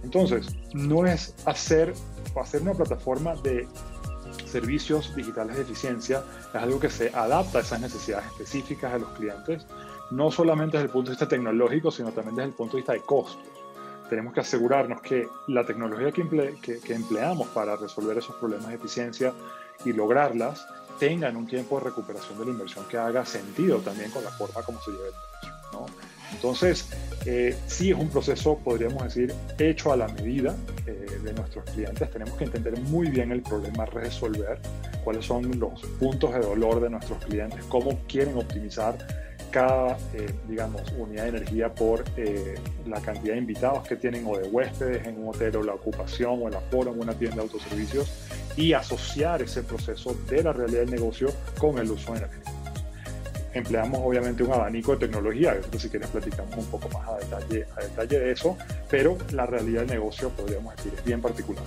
Entonces, 0.04 0.48
no 0.74 1.06
es 1.06 1.36
hacer, 1.46 1.94
hacer 2.36 2.62
una 2.62 2.74
plataforma 2.74 3.36
de 3.36 3.68
servicios 4.46 5.16
digitales 5.16 5.56
de 5.56 5.62
eficiencia, 5.62 6.24
es 6.50 6.56
algo 6.56 6.80
que 6.80 6.90
se 6.90 7.10
adapta 7.10 7.60
a 7.60 7.62
esas 7.62 7.80
necesidades 7.82 8.26
específicas 8.28 8.94
de 8.94 9.00
los 9.00 9.10
clientes, 9.12 9.66
no 10.12 10.32
solamente 10.32 10.78
desde 10.78 10.88
el 10.88 10.92
punto 10.92 11.10
de 11.10 11.14
vista 11.14 11.28
tecnológico, 11.28 11.92
sino 11.92 12.12
también 12.12 12.36
desde 12.36 12.50
el 12.50 12.56
punto 12.56 12.74
de 12.74 12.82
vista 12.82 12.94
de 12.94 13.02
costos. 13.02 13.61
Tenemos 14.12 14.34
que 14.34 14.42
asegurarnos 14.42 15.00
que 15.02 15.30
la 15.48 15.66
tecnología 15.66 16.12
que, 16.12 16.94
empleamos 16.94 17.48
para 17.48 17.78
resolver 17.78 18.18
esos 18.18 18.36
problemas 18.36 18.68
de 18.68 18.76
eficiencia 18.76 19.32
y 19.86 19.94
lograrlas 19.94 20.68
tengan 21.00 21.38
un 21.38 21.48
tiempo 21.48 21.80
de 21.80 21.86
recuperación 21.86 22.38
de 22.38 22.44
la 22.44 22.52
inversión 22.52 22.84
que 22.90 22.98
haga 22.98 23.26
sentido 23.26 23.78
también 23.78 24.12
con 24.12 24.22
la 24.22 24.32
forma 24.32 24.64
como 24.64 24.82
se 24.82 24.92
lleva 24.92 25.06
el 25.06 25.14
negocio. 25.72 25.96
Entonces, 26.34 26.90
eh, 27.26 27.58
sí 27.68 27.92
es 27.92 27.98
un 27.98 28.10
proceso, 28.10 28.58
podríamos 28.58 29.02
decir, 29.02 29.34
hecho 29.58 29.94
a 29.94 29.96
la 29.96 30.10
medida 30.10 30.58
eh, 30.88 31.06
de 31.24 31.34
nuestros 31.34 31.64
clientes. 31.72 32.12
Tenemos 32.12 32.38
que 32.38 32.44
entender 32.44 32.78
muy 32.82 33.08
bien 33.08 33.32
el 33.32 33.42
problema, 33.42 33.86
resolver 33.86 34.60
cuáles 35.06 35.24
son 35.24 35.58
los 35.58 35.82
puntos 36.02 36.34
de 36.34 36.42
dolor 36.42 36.82
de 36.82 36.90
nuestros 36.90 37.24
clientes, 37.24 37.64
cómo 37.70 37.98
quieren 38.10 38.38
optimizar 38.38 38.98
cada, 39.52 39.98
eh, 40.14 40.34
digamos, 40.48 40.82
unidad 40.98 41.24
de 41.24 41.30
energía 41.30 41.74
por 41.74 42.04
la 42.86 43.02
cantidad 43.02 43.34
de 43.34 43.40
invitados 43.40 43.88
que 43.88 43.96
tienen 43.96 44.26
o 44.26 44.38
de 44.38 44.48
huéspedes 44.48 45.06
en 45.06 45.22
un 45.22 45.30
hotel 45.30 45.58
o 45.58 45.64
la 45.64 45.74
ocupación 45.74 46.42
o 46.42 46.48
el 46.48 46.56
aforo 46.56 46.94
en 46.94 47.00
una 47.00 47.14
tienda 47.14 47.38
de 47.38 47.42
autoservicios 47.44 48.10
y 48.56 48.74
asociar 48.74 49.42
ese 49.42 49.64
proceso 49.64 50.16
de 50.30 50.44
la 50.44 50.54
realidad 50.54 50.82
del 50.82 50.92
negocio 50.92 51.30
con 51.60 51.78
el 51.78 51.92
uso 51.92 52.16
energético 52.16 52.62
empleamos 53.54 54.00
obviamente 54.04 54.44
un 54.44 54.54
abanico 54.54 54.94
de 54.94 55.08
tecnología, 55.08 55.60
si 55.78 55.90
quieres 55.90 56.10
platicamos 56.10 56.56
un 56.58 56.66
poco 56.66 56.90
más 56.90 57.08
a 57.10 57.18
detalle, 57.18 57.66
a 57.76 57.82
detalle 57.82 58.20
de 58.20 58.32
eso, 58.32 58.58
pero 58.90 59.18
la 59.34 59.46
realidad 59.46 59.82
del 59.82 59.90
negocio, 59.90 60.30
podríamos 60.30 60.76
decir, 60.76 60.94
es 60.96 61.04
bien 61.04 61.22
particular. 61.22 61.64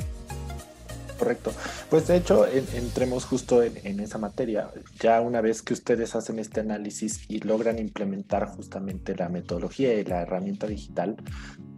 Correcto. 1.19 1.53
Pues 1.91 2.09
de 2.09 2.17
hecho, 2.17 2.47
entremos 2.47 3.25
justo 3.25 3.63
en, 3.63 4.01
esa 4.01 4.19
materia. 4.19 4.71
Ya 5.01 5.21
una 5.21 5.41
vez 5.41 5.63
que 5.63 5.73
ustedes 5.73 6.15
hacen 6.17 6.39
este 6.39 6.61
análisis 6.61 7.25
y 7.29 7.41
logran 7.41 7.79
implementar 7.79 8.47
justamente 8.49 9.15
la 9.15 9.29
metodología 9.29 9.95
y 9.95 10.05
la 10.05 10.23
herramienta 10.23 10.67
digital, 10.67 11.17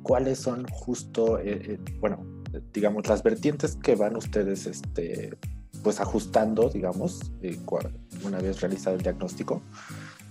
¿cuáles 0.02 0.38
son 0.38 0.66
justo, 0.69 1.38
eh, 1.38 1.61
eh, 1.62 1.78
bueno, 2.00 2.25
digamos, 2.73 3.07
las 3.09 3.23
vertientes 3.23 3.76
que 3.76 3.95
van 3.95 4.16
ustedes 4.16 4.66
este, 4.66 5.37
pues 5.83 6.00
ajustando, 6.00 6.69
digamos, 6.69 7.33
eh, 7.43 7.59
una 8.25 8.38
vez 8.38 8.61
realizado 8.61 8.97
el 8.97 9.02
diagnóstico 9.02 9.62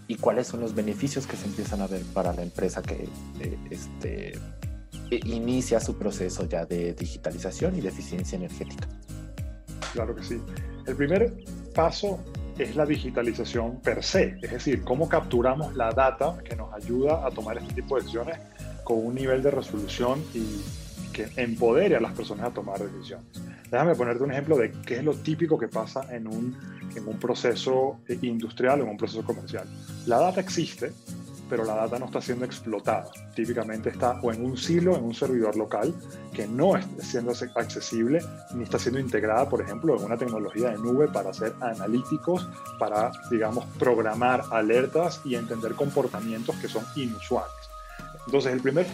y 0.07 0.15
cuáles 0.15 0.47
son 0.47 0.59
los 0.59 0.75
beneficios 0.75 1.25
que 1.27 1.35
se 1.35 1.45
empiezan 1.45 1.81
a 1.81 1.87
ver 1.87 2.01
para 2.13 2.33
la 2.33 2.43
empresa 2.43 2.81
que 2.81 3.07
eh, 3.39 3.57
este, 3.69 4.33
inicia 5.09 5.79
su 5.79 5.97
proceso 5.97 6.45
ya 6.45 6.65
de 6.65 6.93
digitalización 6.93 7.75
y 7.75 7.81
de 7.81 7.89
eficiencia 7.89 8.35
energética. 8.35 8.87
Claro 9.93 10.15
que 10.15 10.23
sí. 10.23 10.41
El 10.85 10.95
primer 10.95 11.33
paso 11.73 12.19
es 12.57 12.75
la 12.75 12.85
digitalización 12.85 13.81
per 13.81 14.03
se, 14.03 14.37
es 14.41 14.51
decir, 14.51 14.83
cómo 14.83 15.09
capturamos 15.09 15.75
la 15.75 15.91
data 15.91 16.37
que 16.43 16.55
nos 16.55 16.73
ayuda 16.73 17.25
a 17.25 17.31
tomar 17.31 17.57
este 17.57 17.73
tipo 17.73 17.95
de 17.95 18.01
decisiones 18.01 18.39
con 18.83 19.05
un 19.05 19.15
nivel 19.15 19.43
de 19.43 19.51
resolución 19.51 20.23
y 20.33 20.61
que 21.11 21.29
empodere 21.37 21.95
a 21.95 22.01
las 22.01 22.13
personas 22.13 22.47
a 22.47 22.53
tomar 22.53 22.79
decisiones. 22.79 23.25
Déjame 23.71 23.95
ponerte 23.95 24.23
un 24.23 24.31
ejemplo 24.31 24.57
de 24.57 24.71
qué 24.85 24.97
es 24.97 25.03
lo 25.03 25.13
típico 25.13 25.57
que 25.57 25.67
pasa 25.67 26.13
en 26.13 26.27
un, 26.27 26.57
en 26.95 27.07
un 27.07 27.17
proceso 27.17 27.99
industrial 28.21 28.81
o 28.81 28.83
en 28.83 28.89
un 28.91 28.97
proceso 28.97 29.23
comercial. 29.23 29.67
La 30.05 30.19
data 30.19 30.39
existe, 30.41 30.91
pero 31.49 31.63
la 31.63 31.75
data 31.75 31.99
no 31.99 32.05
está 32.05 32.21
siendo 32.21 32.45
explotada. 32.45 33.05
Típicamente 33.35 33.89
está 33.89 34.19
o 34.21 34.31
en 34.31 34.43
un 34.43 34.57
silo, 34.57 34.95
en 34.97 35.03
un 35.03 35.13
servidor 35.13 35.55
local, 35.55 35.93
que 36.33 36.47
no 36.47 36.77
está 36.77 37.03
siendo 37.03 37.33
accesible, 37.55 38.19
ni 38.53 38.63
está 38.63 38.79
siendo 38.79 38.99
integrada, 38.99 39.47
por 39.49 39.61
ejemplo, 39.61 39.97
en 39.97 40.03
una 40.03 40.17
tecnología 40.17 40.69
de 40.69 40.77
nube 40.77 41.07
para 41.07 41.29
hacer 41.29 41.53
analíticos, 41.61 42.47
para, 42.79 43.11
digamos, 43.29 43.65
programar 43.77 44.43
alertas 44.51 45.21
y 45.25 45.35
entender 45.35 45.73
comportamientos 45.73 46.55
que 46.57 46.67
son 46.67 46.83
inusuales. 46.95 47.53
Entonces, 48.25 48.53
el 48.53 48.61
primer 48.61 48.87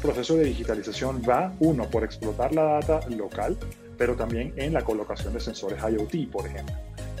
proceso 0.00 0.36
de 0.36 0.44
digitalización 0.44 1.20
va, 1.28 1.52
uno, 1.58 1.90
por 1.90 2.04
explotar 2.04 2.54
la 2.54 2.62
data 2.64 3.00
local, 3.08 3.58
pero 3.98 4.14
también 4.14 4.52
en 4.56 4.72
la 4.72 4.82
colocación 4.82 5.32
de 5.32 5.40
sensores 5.40 5.80
IoT, 5.82 6.30
por 6.30 6.46
ejemplo. 6.46 6.74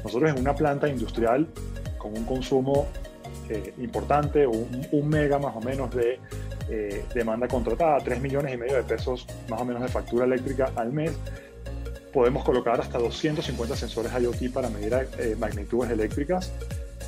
Nosotros 0.04 0.30
en 0.30 0.38
una 0.38 0.54
planta 0.54 0.88
industrial 0.88 1.48
con 1.98 2.16
un 2.16 2.24
consumo 2.24 2.86
eh, 3.48 3.74
importante, 3.78 4.46
un, 4.46 5.08
mega 5.08 5.38
más 5.38 5.54
o 5.56 5.60
menos 5.60 5.94
de 5.94 6.18
eh, 6.68 7.04
demanda 7.14 7.48
contratada, 7.48 7.98
3 7.98 8.20
millones 8.20 8.54
y 8.54 8.56
medio 8.56 8.76
de 8.76 8.82
pesos 8.84 9.26
más 9.48 9.60
o 9.60 9.64
menos 9.64 9.82
de 9.82 9.88
factura 9.88 10.24
eléctrica 10.24 10.70
al 10.76 10.92
mes, 10.92 11.12
podemos 12.12 12.44
colocar 12.44 12.80
hasta 12.80 12.98
250 12.98 13.76
sensores 13.76 14.12
IoT 14.12 14.52
para 14.52 14.68
medir 14.68 14.94
eh, 15.18 15.36
magnitudes 15.38 15.90
eléctricas 15.90 16.52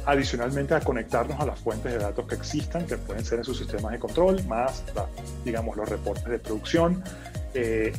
adicionalmente 0.07 0.75
a 0.75 0.81
conectarnos 0.81 1.41
a 1.41 1.47
las 1.47 1.59
fuentes 1.59 1.93
de 1.93 1.99
datos 1.99 2.27
que 2.27 2.35
existan, 2.35 2.87
que 2.87 2.99
pueden 2.99 3.25
ser 3.25 3.39
en 3.39 3.45
sus 3.45 3.57
sistemas 3.57 3.93
de 3.93 3.99
control, 3.99 4.45
más, 4.45 4.85
digamos, 5.45 5.77
los 5.79 5.89
reportes 5.89 6.27
de 6.27 6.39
producción 6.39 7.03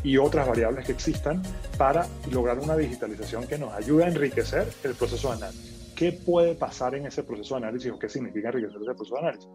y 0.04 0.18
otras 0.18 0.48
variables 0.48 0.86
que 0.86 0.92
existan 0.92 1.42
para 1.80 2.06
lograr 2.30 2.60
una 2.60 2.76
digitalización 2.76 3.48
que 3.48 3.58
nos 3.58 3.74
ayude 3.74 4.04
a 4.04 4.10
enriquecer 4.10 4.68
el 4.84 4.94
proceso 4.94 5.30
de 5.30 5.38
análisis. 5.38 5.75
¿Qué 5.96 6.12
puede 6.12 6.56
pasar 6.56 6.94
en 6.96 7.06
ese 7.06 7.24
proceso 7.24 7.56
de 7.56 7.64
análisis 7.64 7.92
o 7.92 7.98
qué 7.98 8.10
significa 8.10 8.50
enriquecer 8.50 8.82
ese 8.82 8.94
proceso 8.94 9.16
de 9.16 9.22
análisis? 9.22 9.50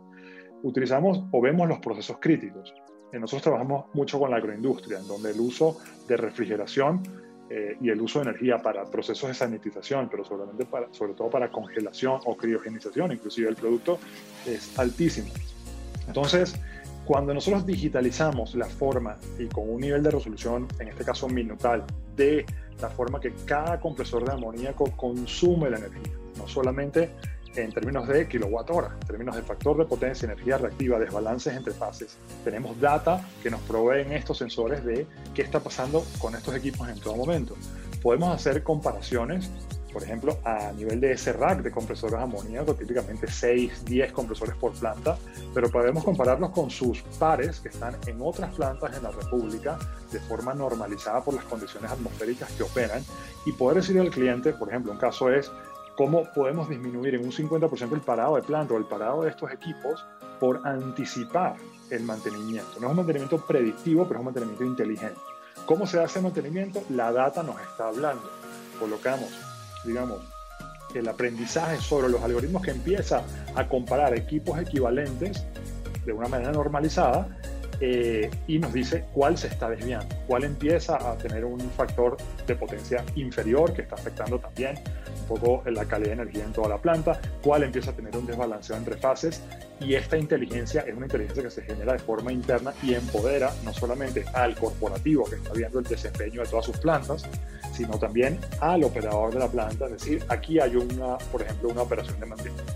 Utilizamos 0.62 1.24
o 1.30 1.40
vemos 1.40 1.68
los 1.68 1.78
procesos 1.80 2.16
críticos. 2.18 2.72
Nosotros 3.12 3.42
trabajamos 3.42 3.86
mucho 3.92 4.18
con 4.18 4.30
la 4.30 4.36
agroindustria, 4.36 5.00
en 5.00 5.06
donde 5.06 5.32
el 5.32 5.40
uso 5.40 5.78
de 6.08 6.16
refrigeración 6.16 7.02
eh, 7.50 7.76
y 7.80 7.90
el 7.90 8.00
uso 8.00 8.20
de 8.20 8.30
energía 8.30 8.58
para 8.58 8.84
procesos 8.84 9.28
de 9.28 9.34
sanitización, 9.34 10.08
pero 10.08 10.24
sobre, 10.24 10.64
para, 10.64 10.92
sobre 10.94 11.14
todo 11.14 11.28
para 11.28 11.50
congelación 11.50 12.20
o 12.24 12.36
criogenización, 12.36 13.12
inclusive 13.12 13.48
el 13.48 13.56
producto, 13.56 13.98
es 14.46 14.78
altísimo. 14.78 15.28
Entonces, 16.06 16.54
cuando 17.04 17.34
nosotros 17.34 17.66
digitalizamos 17.66 18.54
la 18.54 18.66
forma 18.66 19.18
y 19.38 19.46
con 19.46 19.68
un 19.68 19.80
nivel 19.80 20.02
de 20.02 20.12
resolución, 20.12 20.68
en 20.78 20.88
este 20.88 21.04
caso 21.04 21.28
minutal, 21.28 21.84
de 22.16 22.46
la 22.80 22.88
forma 22.88 23.20
que 23.20 23.32
cada 23.44 23.80
compresor 23.80 24.24
de 24.24 24.32
amoníaco 24.32 24.90
consume 24.96 25.70
la 25.70 25.78
energía, 25.78 26.19
no 26.40 26.48
solamente 26.48 27.10
en 27.56 27.72
términos 27.72 28.06
de 28.06 28.28
kilowatt 28.28 28.70
hora, 28.70 28.96
en 29.00 29.06
términos 29.06 29.36
de 29.36 29.42
factor 29.42 29.76
de 29.76 29.84
potencia, 29.84 30.26
energía 30.26 30.58
reactiva, 30.58 30.98
desbalances 30.98 31.54
entre 31.56 31.72
fases. 31.72 32.16
Tenemos 32.44 32.80
data 32.80 33.24
que 33.42 33.50
nos 33.50 33.60
proveen 33.62 34.12
estos 34.12 34.38
sensores 34.38 34.84
de 34.84 35.06
qué 35.34 35.42
está 35.42 35.60
pasando 35.60 36.04
con 36.18 36.34
estos 36.34 36.54
equipos 36.54 36.88
en 36.88 37.00
todo 37.00 37.16
momento. 37.16 37.56
Podemos 38.02 38.32
hacer 38.32 38.62
comparaciones, 38.62 39.50
por 39.92 40.04
ejemplo, 40.04 40.38
a 40.44 40.70
nivel 40.72 41.00
de 41.00 41.12
ese 41.12 41.32
rack 41.32 41.62
de 41.62 41.72
compresores 41.72 42.20
amoníaco, 42.20 42.74
típicamente 42.74 43.26
6, 43.26 43.84
10 43.84 44.12
compresores 44.12 44.54
por 44.54 44.72
planta, 44.72 45.18
pero 45.52 45.68
podemos 45.68 46.04
compararlos 46.04 46.50
con 46.50 46.70
sus 46.70 47.02
pares 47.18 47.58
que 47.58 47.70
están 47.70 47.96
en 48.06 48.22
otras 48.22 48.54
plantas 48.54 48.96
en 48.96 49.02
la 49.02 49.10
República 49.10 49.76
de 50.12 50.20
forma 50.20 50.54
normalizada 50.54 51.22
por 51.22 51.34
las 51.34 51.44
condiciones 51.44 51.90
atmosféricas 51.90 52.50
que 52.52 52.62
operan 52.62 53.02
y 53.44 53.52
poder 53.52 53.78
decirle 53.78 54.02
al 54.02 54.10
cliente, 54.10 54.52
por 54.52 54.68
ejemplo, 54.68 54.92
un 54.92 54.98
caso 54.98 55.28
es 55.30 55.50
cómo 56.00 56.24
podemos 56.32 56.66
disminuir 56.66 57.16
en 57.16 57.26
un 57.26 57.30
50% 57.30 57.92
el 57.92 58.00
parado 58.00 58.36
de 58.36 58.42
planta 58.42 58.72
o 58.72 58.78
el 58.78 58.86
parado 58.86 59.24
de 59.24 59.28
estos 59.28 59.52
equipos 59.52 60.02
por 60.40 60.66
anticipar 60.66 61.56
el 61.90 62.04
mantenimiento. 62.04 62.80
No 62.80 62.86
es 62.86 62.90
un 62.92 62.96
mantenimiento 62.96 63.36
predictivo, 63.44 64.04
pero 64.04 64.14
es 64.14 64.20
un 64.20 64.24
mantenimiento 64.24 64.64
inteligente. 64.64 65.20
¿Cómo 65.66 65.86
se 65.86 66.00
hace 66.00 66.20
el 66.20 66.22
mantenimiento? 66.22 66.82
La 66.88 67.12
data 67.12 67.42
nos 67.42 67.60
está 67.60 67.88
hablando. 67.88 68.22
Colocamos, 68.78 69.28
digamos, 69.84 70.22
el 70.94 71.06
aprendizaje 71.06 71.76
sobre 71.76 72.08
los 72.08 72.22
algoritmos 72.22 72.62
que 72.62 72.70
empieza 72.70 73.22
a 73.54 73.68
comparar 73.68 74.16
equipos 74.16 74.58
equivalentes 74.58 75.44
de 76.06 76.12
una 76.14 76.28
manera 76.28 76.52
normalizada 76.52 77.28
eh, 77.80 78.30
y 78.46 78.58
nos 78.58 78.72
dice 78.74 79.04
cuál 79.12 79.38
se 79.38 79.46
está 79.46 79.70
desviando, 79.70 80.14
cuál 80.26 80.44
empieza 80.44 80.96
a 80.96 81.16
tener 81.16 81.46
un 81.46 81.58
factor 81.70 82.16
de 82.46 82.54
potencia 82.54 83.02
inferior 83.14 83.72
que 83.72 83.82
está 83.82 83.94
afectando 83.94 84.38
también 84.38 84.78
un 85.22 85.26
poco 85.26 85.62
la 85.70 85.86
calidad 85.86 86.08
de 86.08 86.22
energía 86.22 86.44
en 86.44 86.52
toda 86.52 86.68
la 86.68 86.78
planta, 86.78 87.18
cuál 87.42 87.62
empieza 87.62 87.92
a 87.92 87.94
tener 87.94 88.14
un 88.16 88.26
desbalanceo 88.26 88.76
entre 88.76 88.96
fases 88.96 89.42
y 89.80 89.94
esta 89.94 90.18
inteligencia 90.18 90.82
es 90.82 90.94
una 90.94 91.06
inteligencia 91.06 91.42
que 91.42 91.50
se 91.50 91.62
genera 91.62 91.94
de 91.94 92.00
forma 92.00 92.30
interna 92.32 92.74
y 92.82 92.92
empodera 92.92 93.50
no 93.64 93.72
solamente 93.72 94.24
al 94.34 94.54
corporativo 94.56 95.24
que 95.24 95.36
está 95.36 95.52
viendo 95.54 95.78
el 95.78 95.86
desempeño 95.86 96.42
de 96.42 96.48
todas 96.48 96.66
sus 96.66 96.76
plantas, 96.76 97.24
sino 97.72 97.98
también 97.98 98.38
al 98.60 98.84
operador 98.84 99.32
de 99.32 99.38
la 99.38 99.48
planta, 99.48 99.86
es 99.86 99.92
decir, 99.92 100.22
aquí 100.28 100.60
hay 100.60 100.76
una, 100.76 101.16
por 101.32 101.40
ejemplo, 101.40 101.70
una 101.70 101.82
operación 101.82 102.20
de 102.20 102.26
mantenimiento. 102.26 102.74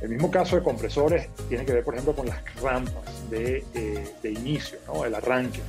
El 0.00 0.08
mismo 0.08 0.32
caso 0.32 0.56
de 0.56 0.64
compresores 0.64 1.28
tiene 1.48 1.64
que 1.64 1.74
ver, 1.74 1.84
por 1.84 1.94
ejemplo, 1.94 2.12
con 2.16 2.26
las 2.26 2.42
rampas 2.60 3.11
de, 3.32 3.64
eh, 3.74 4.30
inicio, 4.30 4.78
¿no? 4.86 5.04
el 5.04 5.14
arranque. 5.14 5.60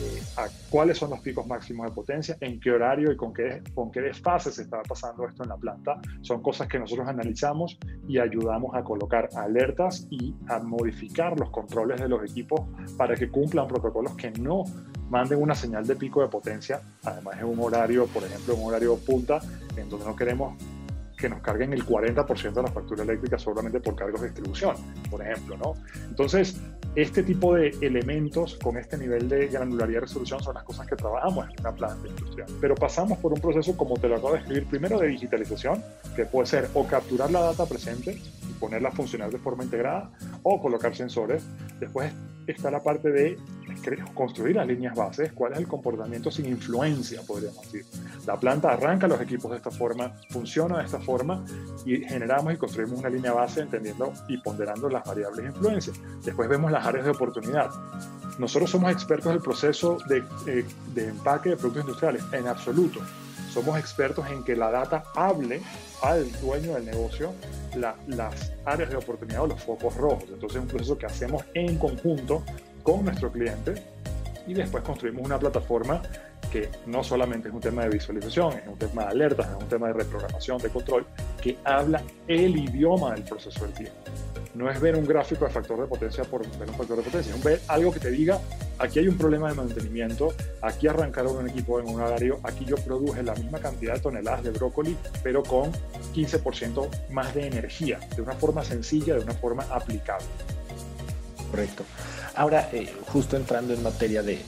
Eh, 0.00 0.22
a 0.36 0.46
cuáles 0.70 0.96
son 0.96 1.10
los 1.10 1.20
picos 1.20 1.46
máximos 1.46 1.86
de 1.86 1.92
potencia, 1.92 2.36
en 2.40 2.58
qué 2.58 2.70
horario 2.70 3.12
y 3.12 3.16
con 3.16 3.34
qué, 3.34 3.62
con 3.74 3.90
qué 3.90 4.00
desfase 4.00 4.50
se 4.50 4.62
está 4.62 4.80
pasando 4.82 5.26
esto 5.26 5.42
en 5.42 5.50
la 5.50 5.56
planta. 5.56 6.00
Son 6.22 6.40
cosas 6.40 6.68
que 6.68 6.78
nosotros 6.78 7.06
analizamos 7.06 7.76
y 8.08 8.18
ayudamos 8.18 8.74
a 8.74 8.82
colocar 8.82 9.28
alertas 9.34 10.06
y 10.10 10.34
a 10.48 10.60
modificar 10.60 11.38
los 11.38 11.50
controles 11.50 12.00
de 12.00 12.08
los 12.08 12.22
equipos 12.22 12.62
para 12.96 13.14
que 13.14 13.28
cumplan 13.28 13.66
protocolos 13.66 14.14
que 14.14 14.30
no 14.30 14.64
manden 15.10 15.42
una 15.42 15.56
señal 15.56 15.86
de 15.86 15.96
pico 15.96 16.22
de 16.22 16.28
potencia, 16.28 16.80
además 17.04 17.36
es 17.36 17.44
un 17.44 17.58
horario, 17.58 18.06
por 18.06 18.22
ejemplo, 18.22 18.54
un 18.54 18.68
horario 18.68 18.96
punta, 18.96 19.40
en 19.76 19.88
donde 19.88 20.06
no 20.06 20.14
queremos 20.14 20.54
que 21.20 21.28
nos 21.28 21.40
carguen 21.40 21.72
el 21.72 21.84
40% 21.84 22.52
de 22.52 22.62
la 22.62 22.70
factura 22.70 23.02
eléctrica 23.02 23.38
solamente 23.38 23.80
por 23.80 23.94
cargos 23.94 24.20
de 24.22 24.28
distribución, 24.28 24.74
por 25.10 25.22
ejemplo, 25.22 25.56
¿no? 25.56 25.74
Entonces, 26.08 26.60
este 26.96 27.22
tipo 27.22 27.54
de 27.54 27.68
elementos 27.80 28.58
con 28.60 28.76
este 28.76 28.98
nivel 28.98 29.28
de 29.28 29.46
granularidad 29.46 29.98
y 29.98 30.00
resolución 30.00 30.42
son 30.42 30.54
las 30.54 30.64
cosas 30.64 30.88
que 30.88 30.96
trabajamos 30.96 31.48
en 31.48 31.60
una 31.60 31.72
planta 31.72 32.08
industrial. 32.08 32.48
Pero 32.60 32.74
pasamos 32.74 33.18
por 33.18 33.32
un 33.32 33.40
proceso, 33.40 33.76
como 33.76 33.96
te 33.96 34.08
lo 34.08 34.16
acabo 34.16 34.32
de 34.32 34.40
escribir, 34.40 34.66
primero 34.66 34.98
de 34.98 35.08
digitalización, 35.08 35.84
que 36.16 36.24
puede 36.24 36.46
ser 36.46 36.68
o 36.74 36.86
capturar 36.86 37.30
la 37.30 37.40
data 37.40 37.66
presente 37.66 38.12
y 38.12 38.52
ponerla 38.58 38.88
a 38.88 38.92
funcionar 38.92 39.30
de 39.30 39.38
forma 39.38 39.62
integrada, 39.62 40.10
o 40.42 40.60
colocar 40.60 40.96
sensores. 40.96 41.44
Después 41.78 42.12
está 42.46 42.70
la 42.70 42.82
parte 42.82 43.10
de 43.10 43.38
construir 44.14 44.56
las 44.56 44.66
líneas 44.66 44.94
bases, 44.94 45.32
cuál 45.32 45.52
es 45.52 45.58
el 45.58 45.68
comportamiento 45.68 46.30
sin 46.30 46.46
influencia, 46.46 47.22
podríamos 47.26 47.62
decir. 47.62 47.84
La 48.26 48.38
planta 48.38 48.70
arranca 48.70 49.06
los 49.06 49.20
equipos 49.20 49.50
de 49.50 49.58
esta 49.58 49.70
forma, 49.70 50.12
funciona 50.30 50.78
de 50.78 50.84
esta 50.84 51.00
forma 51.00 51.44
y 51.84 51.98
generamos 51.98 52.54
y 52.54 52.56
construimos 52.56 52.98
una 52.98 53.08
línea 53.08 53.32
base 53.32 53.60
entendiendo 53.60 54.12
y 54.28 54.38
ponderando 54.38 54.88
las 54.88 55.04
variables 55.04 55.44
de 55.44 55.50
influencia. 55.50 55.92
Después 56.24 56.48
vemos 56.48 56.70
las 56.70 56.84
áreas 56.86 57.04
de 57.04 57.10
oportunidad. 57.12 57.70
Nosotros 58.38 58.70
somos 58.70 58.92
expertos 58.92 59.32
del 59.32 59.42
proceso 59.42 59.98
de, 60.08 60.22
eh, 60.46 60.64
de 60.94 61.08
empaque 61.08 61.50
de 61.50 61.56
productos 61.56 61.82
industriales, 61.82 62.24
en 62.32 62.46
absoluto. 62.46 63.00
Somos 63.52 63.78
expertos 63.78 64.26
en 64.30 64.44
que 64.44 64.54
la 64.54 64.70
data 64.70 65.02
hable 65.14 65.60
al 66.02 66.30
dueño 66.40 66.74
del 66.74 66.84
negocio 66.84 67.32
las 67.74 68.52
áreas 68.64 68.90
de 68.90 68.96
oportunidad 68.96 69.42
o 69.42 69.46
los 69.48 69.62
focos 69.62 69.96
rojos. 69.96 70.24
Entonces 70.28 70.56
es 70.56 70.62
un 70.62 70.68
proceso 70.68 70.96
que 70.96 71.06
hacemos 71.06 71.44
en 71.54 71.76
conjunto 71.76 72.44
con 72.82 73.04
nuestro 73.04 73.30
cliente 73.32 73.74
y 74.46 74.54
después 74.54 74.84
construimos 74.84 75.24
una 75.24 75.38
plataforma 75.38 76.00
que 76.50 76.68
no 76.86 77.04
solamente 77.04 77.48
es 77.48 77.54
un 77.54 77.60
tema 77.60 77.82
de 77.84 77.90
visualización, 77.90 78.54
es 78.58 78.66
un 78.66 78.78
tema 78.78 79.04
de 79.04 79.08
alertas, 79.08 79.48
es 79.48 79.62
un 79.62 79.68
tema 79.68 79.88
de 79.88 79.92
reprogramación, 79.94 80.58
de 80.58 80.68
control, 80.68 81.06
que 81.40 81.56
habla 81.64 82.02
el 82.26 82.56
idioma 82.56 83.14
del 83.14 83.22
proceso 83.22 83.64
del 83.64 83.74
tiempo. 83.74 83.98
No 84.54 84.68
es 84.68 84.80
ver 84.80 84.96
un 84.96 85.06
gráfico 85.06 85.44
de 85.44 85.50
factor 85.52 85.80
de 85.80 85.86
potencia 85.86 86.24
por 86.24 86.42
ver 86.58 86.68
un 86.68 86.74
factor 86.74 86.96
de 86.96 87.02
potencia, 87.04 87.34
es 87.34 87.44
ver 87.44 87.60
algo 87.68 87.92
que 87.92 88.00
te 88.00 88.10
diga, 88.10 88.40
aquí 88.80 88.98
hay 88.98 89.08
un 89.08 89.16
problema 89.16 89.48
de 89.48 89.54
mantenimiento, 89.54 90.32
aquí 90.62 90.88
arrancaron 90.88 91.36
un 91.36 91.48
equipo 91.48 91.78
en 91.78 91.88
un 91.88 92.00
horario, 92.00 92.40
aquí 92.42 92.64
yo 92.64 92.76
produje 92.76 93.22
la 93.22 93.34
misma 93.34 93.60
cantidad 93.60 93.94
de 93.94 94.00
toneladas 94.00 94.42
de 94.42 94.50
brócoli, 94.50 94.96
pero 95.22 95.42
con 95.42 95.70
15% 96.14 96.88
más 97.10 97.34
de 97.34 97.46
energía, 97.46 98.00
de 98.16 98.22
una 98.22 98.32
forma 98.32 98.64
sencilla, 98.64 99.14
de 99.14 99.20
una 99.20 99.34
forma 99.34 99.64
aplicable. 99.70 100.26
Correcto. 101.50 101.84
Ahora, 102.34 102.68
eh, 102.72 102.92
justo 103.06 103.36
entrando 103.36 103.74
en 103.74 103.82
materia 103.82 104.22
de 104.22 104.40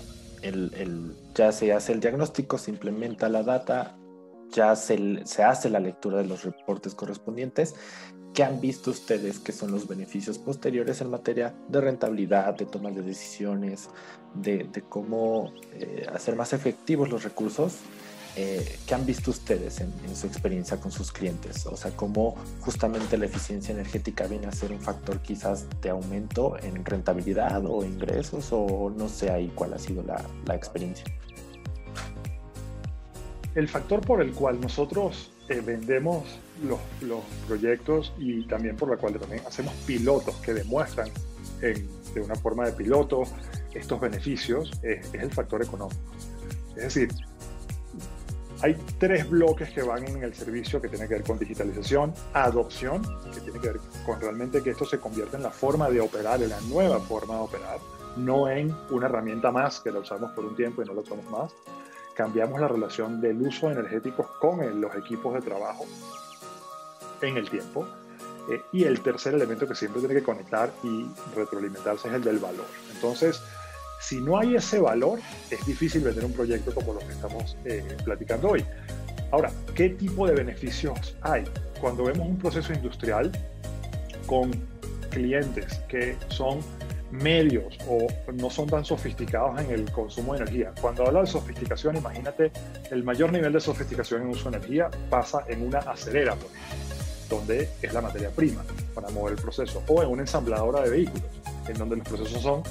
el, 0.43 1.15
ya 1.35 1.53
se 1.53 1.73
hace 1.73 1.93
el 1.93 2.01
diagnóstico, 2.01 2.59
se 2.59 2.71
implementa 2.71 3.29
la 3.29 3.43
data, 3.43 3.97
ya 4.51 4.75
se, 4.77 5.25
se, 5.25 5.43
hace 5.43 5.71
la 5.71 5.81
lectura 5.81 6.19
de 6.19 6.25
los 6.25 6.45
reportes 6.45 6.95
correspondientes. 6.95 7.75
¿Qué 8.35 8.43
han 8.43 8.61
visto 8.61 8.91
ustedes 8.91 9.39
que 9.39 9.53
son 9.53 9.73
los 9.73 9.87
beneficios 9.87 10.39
posteriores 10.39 11.01
en 11.01 11.11
materia 11.11 11.55
de 11.69 11.81
rentabilidad, 11.81 12.55
de 12.55 12.65
toma 12.65 12.91
de 12.91 13.03
decisiones, 13.03 13.91
de, 14.35 14.65
de 14.65 14.83
cómo 14.83 15.53
eh, 15.75 16.07
hacer 16.13 16.35
más 16.37 16.53
efectivos 16.53 17.11
los 17.11 17.25
recursos 17.25 17.79
eh, 18.35 18.79
¿qué 18.87 18.95
han 18.95 19.05
visto 19.05 19.31
ustedes 19.31 19.81
en, 19.81 19.93
su 20.17 20.27
experiencia 20.27 20.79
con 20.81 20.91
sus 20.91 21.13
clientes? 21.13 21.67
O 21.67 21.77
sea, 21.77 21.91
cómo 21.95 22.35
justamente 22.61 23.19
la 23.19 23.27
eficiencia 23.27 23.75
energética 23.75 24.27
viene 24.27 24.47
a 24.47 24.53
ser 24.53 24.73
un 24.73 24.81
factor 24.81 25.21
quizás 25.21 25.67
de 25.83 25.91
aumento 25.91 26.57
en 26.63 26.83
rentabilidad 26.83 27.63
o 27.67 27.85
ingresos 27.85 28.49
o 28.53 28.91
no 28.97 29.09
sé 29.11 29.31
ahí 29.31 29.53
cuál 29.55 29.75
ha 29.75 29.79
sido 29.79 30.03
la, 30.03 30.25
la 30.47 30.55
experiencia. 30.55 31.05
El 33.55 33.69
factor 33.69 34.01
por 34.01 34.23
el 34.23 34.33
cual 34.33 34.59
nosotros 34.63 35.31
eh, 35.53 35.61
vendemos 35.61 36.25
los, 36.65 36.81
los, 37.03 37.21
proyectos 37.47 38.13
y 38.19 38.47
también 38.47 38.77
por 38.77 38.93
el 38.93 38.99
cual 38.99 39.19
también 39.19 39.43
hacemos 39.47 39.75
pilotos 39.87 40.35
que 40.37 40.55
demuestran 40.55 41.11
de 41.61 42.21
una 42.21 42.35
forma 42.35 42.67
de 42.67 42.73
piloto 42.73 43.23
estos 43.73 44.01
beneficios 44.01 44.73
es 44.83 45.13
el 45.15 45.31
factor 45.31 45.63
económico. 45.63 46.01
Es 46.77 46.95
decir, 46.95 47.11
hay 48.63 48.77
tres 48.99 49.29
bloques 49.29 49.71
que 49.71 49.83
van 49.83 50.07
en 50.07 50.23
el 50.23 50.35
servicio 50.35 50.81
que 50.81 50.89
tiene 50.89 51.09
que 51.09 51.15
ver 51.15 51.25
con 51.25 51.39
digitalización, 51.39 52.15
adopción, 52.33 53.03
que 53.35 53.41
tiene 53.41 53.59
que 53.61 53.69
ver 53.69 53.81
con 54.07 54.21
realmente 54.21 54.63
que 54.63 54.71
esto 54.71 54.85
se 54.85 54.99
convierta 54.99 55.37
en 55.37 55.43
la 55.43 55.51
forma 55.51 55.91
de 55.91 56.01
operar, 56.01 56.43
en 56.43 56.51
la 56.51 56.61
nueva 56.63 57.01
forma 57.01 57.35
de 57.35 57.41
operar, 57.41 57.79
no 58.17 58.49
en 58.49 58.75
una 58.91 59.07
herramienta 59.07 59.51
más 59.51 59.81
que 59.81 59.91
la 59.91 60.01
usamos 60.01 60.31
por 60.33 60.45
un 60.45 60.55
tiempo 60.55 60.83
y 60.83 60.87
no 60.87 60.95
la 60.95 61.01
usamos 61.01 61.25
más. 61.31 61.53
Cambiamos 62.15 62.61
la 62.61 62.69
relación 62.69 63.21
del 63.21 63.41
uso 63.41 63.71
energético 63.71 64.29
con 64.41 64.81
los 64.81 64.95
equipos 64.97 65.35
de 65.35 65.41
trabajo 65.41 65.87
en 67.21 67.37
el 67.37 67.49
tiempo. 67.49 67.87
Eh, 68.51 68.61
y 68.73 68.85
el 68.85 69.01
tercer 69.01 69.35
elemento 69.35 69.69
que 69.69 69.75
siempre 69.75 70.01
tiene 70.01 70.17
que 70.17 70.23
conectar 70.23 70.73
y 70.83 71.07
retroalimentarse 71.37 72.09
es 72.09 72.15
el 72.15 72.25
del 72.25 72.39
valor. 72.39 72.67
Entonces, 72.93 73.41
si 74.01 74.21
no 74.21 74.37
hay 74.37 74.57
ese 74.57 74.81
valor, 74.81 75.21
es 75.49 75.65
difícil 75.65 76.03
vender 76.03 76.25
un 76.25 76.33
proyecto 76.33 76.75
como 76.75 76.93
lo 76.93 76.99
que 77.01 77.13
estamos 77.13 77.57
eh, 77.65 77.97
platicando 78.05 78.51
hoy. 78.51 78.65
Ahora, 79.31 79.51
¿qué 79.75 79.91
tipo 79.91 80.27
de 80.27 80.35
beneficios 80.35 81.17
hay? 81.23 81.45
Cuando 81.81 82.05
vemos 82.05 82.27
un 82.27 82.37
proceso 82.37 82.73
industrial 82.73 83.31
con 84.27 84.51
clientes 85.11 85.81
que 85.89 86.17
son 86.29 86.61
medios 87.13 87.79
o 87.89 88.07
no 88.33 88.51
son 88.51 88.69
tan 88.69 88.85
sofisticados 88.85 89.61
en 89.61 89.71
el 89.71 89.91
consumo 89.93 90.33
de 90.33 90.41
energía. 90.41 90.73
Cuando 90.81 91.07
habla 91.07 91.21
de 91.21 91.27
sofisticación, 91.27 91.97
imagínate 91.97 92.51
el 92.91 93.05
mayor 93.05 93.31
nivel 93.33 93.53
de 93.53 93.61
sofisticación 93.61 94.23
en 94.23 94.29
uso 94.29 94.51
de 94.51 94.57
energía 94.57 94.91
pasa 95.11 95.45
en 95.49 95.63
una 95.63 95.79
acelera, 95.79 96.35
donde 97.29 97.69
es 97.81 97.93
la 97.93 98.01
materia 98.01 98.31
prima 98.31 98.65
para 98.95 99.11
mover 99.11 99.35
el 99.35 99.39
proceso, 99.39 99.83
o 99.87 100.03
en 100.03 100.09
una 100.09 100.23
ensambladora 100.23 100.83
de 100.83 100.91
vehículos, 100.91 101.25
en 101.69 101.79
donde 101.79 101.97
los 101.97 102.09
procesos 102.09 102.43
son 102.43 102.63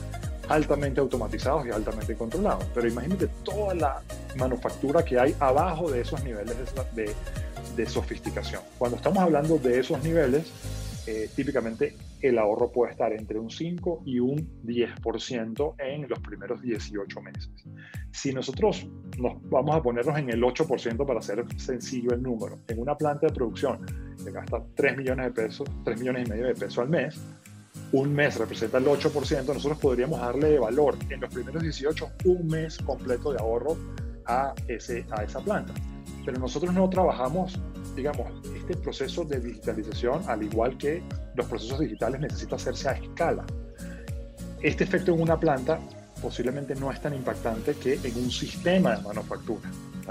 altamente 0.49 0.99
automatizados 0.99 1.65
y 1.65 1.71
altamente 1.71 2.15
controlados. 2.15 2.65
Pero 2.73 2.87
imagínate 2.87 3.27
toda 3.43 3.73
la 3.73 4.01
manufactura 4.35 5.03
que 5.03 5.19
hay 5.19 5.35
abajo 5.39 5.89
de 5.89 6.01
esos 6.01 6.23
niveles 6.23 6.55
de, 6.93 7.13
de, 7.75 7.85
sofisticación. 7.85 8.61
Cuando 8.77 8.97
estamos 8.97 9.19
hablando 9.19 9.57
de 9.57 9.79
esos 9.79 10.03
niveles, 10.03 10.51
eh, 11.07 11.29
típicamente 11.35 11.95
el 12.21 12.37
ahorro 12.37 12.71
puede 12.71 12.91
estar 12.91 13.11
entre 13.13 13.39
un 13.39 13.49
5 13.49 14.03
y 14.05 14.19
un 14.19 14.61
10% 14.63 15.75
en 15.79 16.07
los 16.07 16.19
primeros 16.19 16.61
18 16.61 17.21
meses. 17.21 17.49
Si 18.11 18.31
nosotros 18.31 18.87
nos 19.17 19.41
vamos 19.49 19.75
a 19.75 19.81
ponernos 19.81 20.17
en 20.19 20.29
el 20.29 20.41
8% 20.41 21.05
para 21.05 21.19
hacer 21.19 21.43
sencillo 21.57 22.13
el 22.13 22.21
número, 22.21 22.59
en 22.67 22.79
una 22.79 22.95
planta 22.95 23.27
de 23.27 23.33
producción 23.33 23.85
que 24.23 24.31
gasta 24.31 24.63
3 24.75 24.97
millones 24.97 25.25
de 25.27 25.31
pesos, 25.31 25.67
3 25.83 25.99
millones 25.99 26.27
y 26.27 26.31
medio 26.31 26.45
de 26.45 26.53
pesos 26.53 26.77
al 26.79 26.89
mes, 26.89 27.19
un 27.93 28.13
mes 28.13 28.37
representa 28.37 28.77
el 28.77 28.85
8%, 28.85 29.45
nosotros 29.47 29.79
podríamos 29.79 30.19
darle 30.19 30.59
valor 30.59 30.97
en 31.09 31.19
los 31.19 31.33
primeros 31.33 31.61
18, 31.61 32.09
un 32.25 32.47
mes 32.47 32.77
completo 32.77 33.33
de 33.33 33.39
ahorro 33.39 33.77
a, 34.25 34.53
ese, 34.67 35.05
a 35.11 35.23
esa 35.23 35.39
planta. 35.41 35.73
Pero 36.25 36.39
nosotros 36.39 36.73
no 36.73 36.89
trabajamos, 36.89 37.59
digamos, 37.95 38.27
este 38.55 38.75
proceso 38.77 39.23
de 39.23 39.39
digitalización, 39.39 40.21
al 40.27 40.43
igual 40.43 40.77
que 40.77 41.01
los 41.35 41.45
procesos 41.47 41.79
digitales, 41.79 42.21
necesita 42.21 42.55
hacerse 42.55 42.89
a 42.89 42.93
escala. 42.93 43.45
Este 44.61 44.83
efecto 44.83 45.13
en 45.13 45.21
una 45.21 45.39
planta 45.39 45.79
posiblemente 46.21 46.75
no 46.75 46.91
es 46.91 47.01
tan 47.01 47.15
impactante 47.15 47.73
que 47.73 47.93
en 47.93 48.17
un 48.17 48.31
sistema 48.31 48.95
de 48.95 49.01
manufactura. 49.01 49.69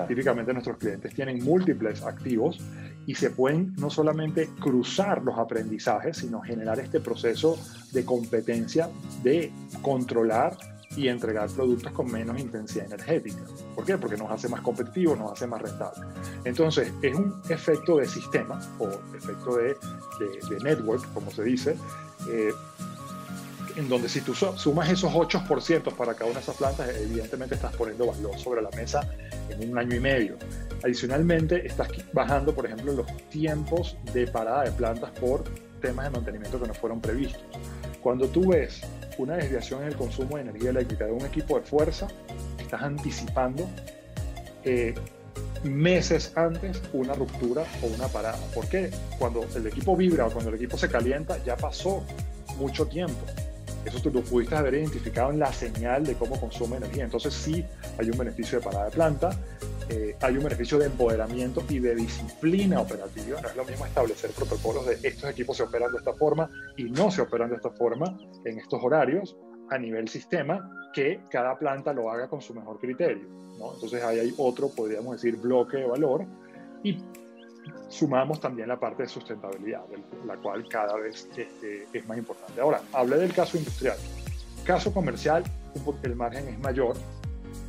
Típicamente 0.08 0.52
nuestros 0.52 0.78
clientes 0.78 1.14
tienen 1.14 1.42
múltiples 1.44 2.02
activos 2.02 2.58
y 3.06 3.14
se 3.14 3.30
pueden 3.30 3.74
no 3.76 3.90
solamente 3.90 4.48
cruzar 4.60 5.22
los 5.22 5.38
aprendizajes, 5.38 6.18
sino 6.18 6.40
generar 6.40 6.78
este 6.80 7.00
proceso 7.00 7.58
de 7.92 8.04
competencia 8.04 8.88
de 9.22 9.52
controlar 9.82 10.56
y 10.96 11.08
entregar 11.08 11.48
productos 11.50 11.92
con 11.92 12.10
menos 12.10 12.40
intensidad 12.40 12.86
energética. 12.86 13.42
¿Por 13.80 13.86
qué? 13.86 13.96
Porque 13.96 14.18
nos 14.18 14.30
hace 14.30 14.46
más 14.46 14.60
competitivos, 14.60 15.18
nos 15.18 15.32
hace 15.32 15.46
más 15.46 15.62
rentable. 15.62 16.02
Entonces, 16.44 16.92
es 17.00 17.14
un 17.14 17.40
efecto 17.48 17.96
de 17.96 18.06
sistema 18.06 18.60
o 18.78 18.90
efecto 19.16 19.56
de, 19.56 19.74
de, 20.50 20.60
network, 20.62 21.02
como 21.14 21.30
se 21.30 21.44
dice, 21.44 21.78
eh, 22.28 22.52
en 23.76 23.88
donde 23.88 24.10
si 24.10 24.20
tú 24.20 24.34
sumas 24.34 24.90
esos 24.90 25.10
8% 25.10 25.96
para 25.96 26.12
cada 26.12 26.26
una 26.26 26.40
de 26.40 26.42
esas 26.42 26.56
plantas, 26.56 26.90
evidentemente 26.94 27.54
estás 27.54 27.74
poniendo 27.74 28.04
valor 28.04 28.38
sobre 28.38 28.60
la 28.60 28.68
mesa 28.72 29.00
en 29.48 29.70
un 29.70 29.78
año 29.78 29.96
y 29.96 30.00
medio. 30.00 30.36
Adicionalmente, 30.84 31.66
estás 31.66 31.88
bajando, 32.12 32.54
por 32.54 32.66
ejemplo, 32.66 32.92
los 32.92 33.06
tiempos 33.30 33.96
de 34.12 34.26
parada 34.26 34.64
de 34.64 34.72
plantas 34.72 35.10
por 35.12 35.42
temas 35.80 36.04
de 36.04 36.10
mantenimiento 36.10 36.60
que 36.60 36.68
no 36.68 36.74
fueron 36.74 37.00
previstos. 37.00 37.40
Cuando 38.02 38.28
tú 38.28 38.50
ves 38.50 38.82
una 39.22 39.36
desviación 39.36 39.82
en 39.82 39.88
el 39.88 39.96
consumo 39.96 40.36
de 40.36 40.42
energía 40.42 40.70
eléctrica 40.70 41.06
de 41.06 41.12
un 41.12 41.24
equipo 41.24 41.58
de 41.58 41.64
fuerza, 41.66 42.08
estás 42.58 42.82
anticipando 42.82 43.68
eh, 44.64 44.94
meses 45.64 46.32
antes 46.36 46.80
una 46.92 47.14
ruptura 47.14 47.64
o 47.82 47.86
una 47.86 48.08
parada. 48.08 48.38
¿Por 48.54 48.68
qué? 48.68 48.90
Cuando 49.18 49.46
el 49.54 49.66
equipo 49.66 49.96
vibra 49.96 50.26
o 50.26 50.30
cuando 50.30 50.50
el 50.50 50.56
equipo 50.56 50.76
se 50.76 50.88
calienta, 50.88 51.42
ya 51.44 51.56
pasó 51.56 52.04
mucho 52.56 52.86
tiempo 52.86 53.18
Eso 53.84 54.00
tú 54.00 54.10
lo 54.10 54.22
pudiste 54.22 54.54
haber 54.54 54.74
identificado 54.74 55.30
en 55.30 55.38
la 55.38 55.52
señal 55.52 56.04
de 56.04 56.14
cómo 56.14 56.38
consume 56.38 56.76
energía. 56.76 57.04
Entonces 57.04 57.34
sí 57.34 57.64
hay 57.98 58.10
un 58.10 58.18
beneficio 58.18 58.58
de 58.58 58.64
parada 58.64 58.86
de 58.86 58.90
planta, 58.90 59.30
eh, 59.90 60.16
hay 60.20 60.36
un 60.36 60.44
beneficio 60.44 60.78
de 60.78 60.86
empoderamiento 60.86 61.64
y 61.68 61.80
de 61.80 61.96
disciplina 61.96 62.80
operativa. 62.80 63.40
No 63.40 63.48
es 63.48 63.56
lo 63.56 63.64
mismo 63.64 63.86
establecer 63.86 64.30
protocolos 64.30 64.86
de 64.86 64.94
estos 65.02 65.28
equipos 65.28 65.56
se 65.56 65.64
operan 65.64 65.90
de 65.90 65.98
esta 65.98 66.12
forma 66.12 66.48
y 66.76 66.84
no 66.84 67.10
se 67.10 67.22
operan 67.22 67.50
de 67.50 67.56
esta 67.56 67.70
forma 67.70 68.16
en 68.44 68.58
estos 68.58 68.80
horarios 68.84 69.36
a 69.68 69.78
nivel 69.78 70.08
sistema 70.08 70.70
que 70.94 71.22
cada 71.28 71.58
planta 71.58 71.92
lo 71.92 72.08
haga 72.08 72.28
con 72.28 72.40
su 72.40 72.54
mejor 72.54 72.78
criterio. 72.78 73.26
¿no? 73.58 73.74
Entonces 73.74 74.00
ahí 74.04 74.20
hay 74.20 74.34
otro, 74.38 74.68
podríamos 74.68 75.20
decir, 75.20 75.36
bloque 75.36 75.78
de 75.78 75.86
valor 75.86 76.24
y 76.84 77.02
sumamos 77.88 78.38
también 78.38 78.68
la 78.68 78.78
parte 78.78 79.02
de 79.02 79.08
sustentabilidad, 79.08 79.82
la 80.24 80.36
cual 80.36 80.68
cada 80.68 80.96
vez 80.98 81.28
este, 81.36 81.88
es 81.92 82.06
más 82.06 82.16
importante. 82.16 82.60
Ahora, 82.60 82.80
hablé 82.92 83.16
del 83.16 83.34
caso 83.34 83.58
industrial. 83.58 83.96
Caso 84.64 84.94
comercial, 84.94 85.42
el 86.04 86.14
margen 86.14 86.46
es 86.46 86.60
mayor. 86.60 86.96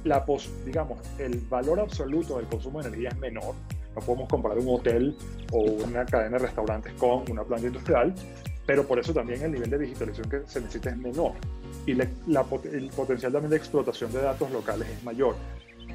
La 0.04 0.26
digamos, 0.66 1.00
el 1.20 1.40
valor 1.42 1.80
absoluto 1.80 2.38
del 2.38 2.48
consumo 2.48 2.82
de 2.82 2.88
energía 2.90 3.10
es 3.10 3.18
menor. 3.18 3.56
No 3.96 4.02
podemos 4.02 4.30
comparar 4.30 4.58
un 4.58 4.76
hotel 4.76 5.16
o 5.52 5.60
una 5.60 6.06
cadena 6.06 6.38
de 6.38 6.46
restaurantes 6.46 6.94
con 6.94 7.30
una 7.30 7.44
planta 7.44 7.68
industrial, 7.68 8.14
pero 8.66 8.88
por 8.88 9.00
eso 9.00 9.14
también 9.14 9.42
el 9.44 9.52
nivel 9.52 9.70
de 9.70 9.78
digitalización 9.78 10.30
que 10.30 10.42
se 10.48 10.62
necesita 10.62 10.90
es 10.92 10.98
menor 10.98 11.34
y 11.86 11.92
el 11.92 12.90
potencial 12.96 13.32
también 13.32 13.50
de 13.50 13.58
explotación 13.58 14.12
de 14.12 14.22
datos 14.22 14.52
locales 14.52 14.88
es 14.88 15.04
mayor. 15.04 15.36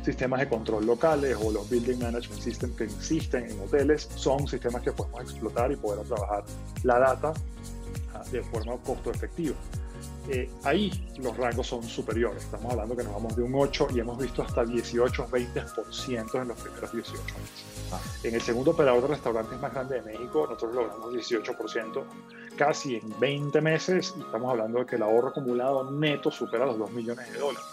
Sistemas 0.05 0.40
de 0.40 0.49
control 0.49 0.87
locales 0.87 1.37
o 1.42 1.51
los 1.51 1.69
Building 1.69 1.99
Management 1.99 2.40
Systems 2.40 2.77
que 2.77 2.85
existen 2.85 3.51
en 3.51 3.61
hoteles 3.61 4.09
son 4.14 4.47
sistemas 4.47 4.83
que 4.83 4.92
podemos 4.92 5.21
explotar 5.23 5.73
y 5.73 5.77
poder 5.77 6.07
trabajar 6.07 6.45
la 6.83 6.99
data 6.99 7.33
ah, 8.14 8.23
de 8.31 8.42
forma 8.42 8.77
costo 8.79 9.11
efectiva. 9.11 9.57
Eh, 10.29 10.51
ahí 10.65 10.91
los 11.19 11.37
rangos 11.37 11.67
son 11.67 11.83
superiores. 11.85 12.45
Estamos 12.45 12.73
hablando 12.73 12.97
que 12.97 13.05
nos 13.05 13.12
vamos 13.12 13.37
de 13.37 13.43
un 13.43 13.55
8 13.55 13.89
y 13.95 14.01
hemos 14.01 14.19
visto 14.19 14.43
hasta 14.43 14.65
18, 14.65 15.29
20% 15.29 16.43
en 16.43 16.49
los 16.49 16.59
primeros 16.59 16.93
18 16.93 17.23
meses. 17.23 18.25
En 18.25 18.35
el 18.35 18.41
segundo 18.41 18.73
operador 18.73 19.03
de 19.03 19.09
restaurantes 19.09 19.61
más 19.61 19.73
grande 19.73 19.97
de 19.97 20.03
México, 20.03 20.47
nosotros 20.49 20.75
logramos 20.75 21.12
18% 21.12 22.05
casi 22.57 22.97
en 22.97 23.21
20 23.21 23.61
meses 23.61 24.15
y 24.17 24.21
estamos 24.21 24.51
hablando 24.51 24.81
de 24.81 24.87
que 24.87 24.97
el 24.97 25.03
ahorro 25.03 25.29
acumulado 25.29 25.91
neto 25.91 26.31
supera 26.31 26.67
los 26.67 26.79
2 26.79 26.91
millones 26.91 27.33
de 27.33 27.39
dólares. 27.39 27.69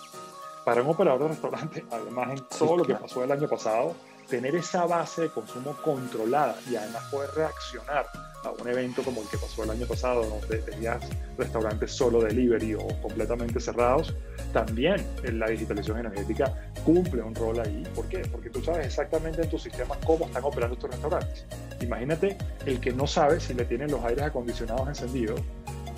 Para 0.64 0.82
un 0.82 0.90
operador 0.90 1.24
de 1.24 1.28
restaurante, 1.30 1.86
además 1.92 2.32
en 2.32 2.46
todo 2.58 2.78
lo 2.78 2.86
que 2.86 2.94
pasó 2.94 3.24
el 3.24 3.32
año 3.32 3.48
pasado, 3.50 3.96
tener 4.30 4.56
esa 4.56 4.86
base 4.86 5.24
de 5.24 5.30
consumo 5.30 5.76
controlada 5.84 6.56
y 6.70 6.76
además 6.76 7.04
poder 7.12 7.30
reaccionar 7.36 8.06
a 8.44 8.52
un 8.52 8.68
evento 8.68 9.04
como 9.04 9.22
el 9.22 9.28
que 9.30 9.38
pasó 9.38 9.64
el 9.64 9.70
año 9.70 9.86
pasado, 9.88 10.26
donde 10.26 10.58
tenías 10.60 11.02
restaurantes 11.38 11.92
solo 11.92 12.22
delivery 12.22 12.76
o 12.76 12.88
completamente 13.02 13.60
cerrados, 13.60 14.14
también 14.52 15.06
la 15.24 15.48
digitalización 15.48 16.00
energética 16.00 16.54
cumple 16.84 17.22
un 17.22 17.34
rol 17.34 17.60
ahí. 17.60 17.84
¿Por 17.96 18.08
qué? 18.08 18.20
Porque 18.20 18.50
tú 18.50 18.62
sabes 18.62 18.88
exactamente 18.88 19.42
en 19.44 19.50
tu 19.50 19.58
sistema 19.58 19.96
cómo 20.06 20.26
están 20.26 20.44
operando 20.44 20.76
estos 20.76 20.92
restaurantes. 20.92 21.46
Imagínate 21.82 22.38
el 22.66 22.80
que 22.80 22.92
no 22.92 23.08
sabe 23.08 23.40
si 23.40 23.54
le 23.54 23.66
tienen 23.66 23.92
los 23.92 24.04
aires 24.04 24.24
acondicionados 24.24 24.88
encendidos 24.88 25.40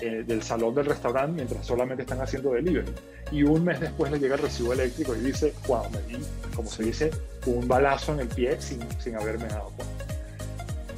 eh, 0.00 0.24
del 0.26 0.42
salón 0.42 0.74
del 0.74 0.86
restaurante 0.86 1.32
mientras 1.32 1.66
solamente 1.66 2.02
están 2.02 2.20
haciendo 2.20 2.52
delivery. 2.52 2.92
Y 3.32 3.42
un 3.42 3.64
mes 3.64 3.80
después 3.80 4.12
le 4.12 4.18
llega 4.18 4.34
el 4.34 4.42
recibo 4.42 4.72
eléctrico 4.72 5.14
y 5.16 5.20
dice, 5.20 5.54
wow, 5.66 5.84
me 5.90 6.00
di, 6.02 6.22
como 6.54 6.68
se 6.68 6.84
dice, 6.84 7.10
un 7.46 7.66
balazo 7.66 8.12
en 8.12 8.20
el 8.20 8.28
pie 8.28 8.60
sin, 8.60 8.80
sin 9.00 9.16
haberme 9.16 9.46
dado 9.46 9.70
cuenta. 9.70 10.04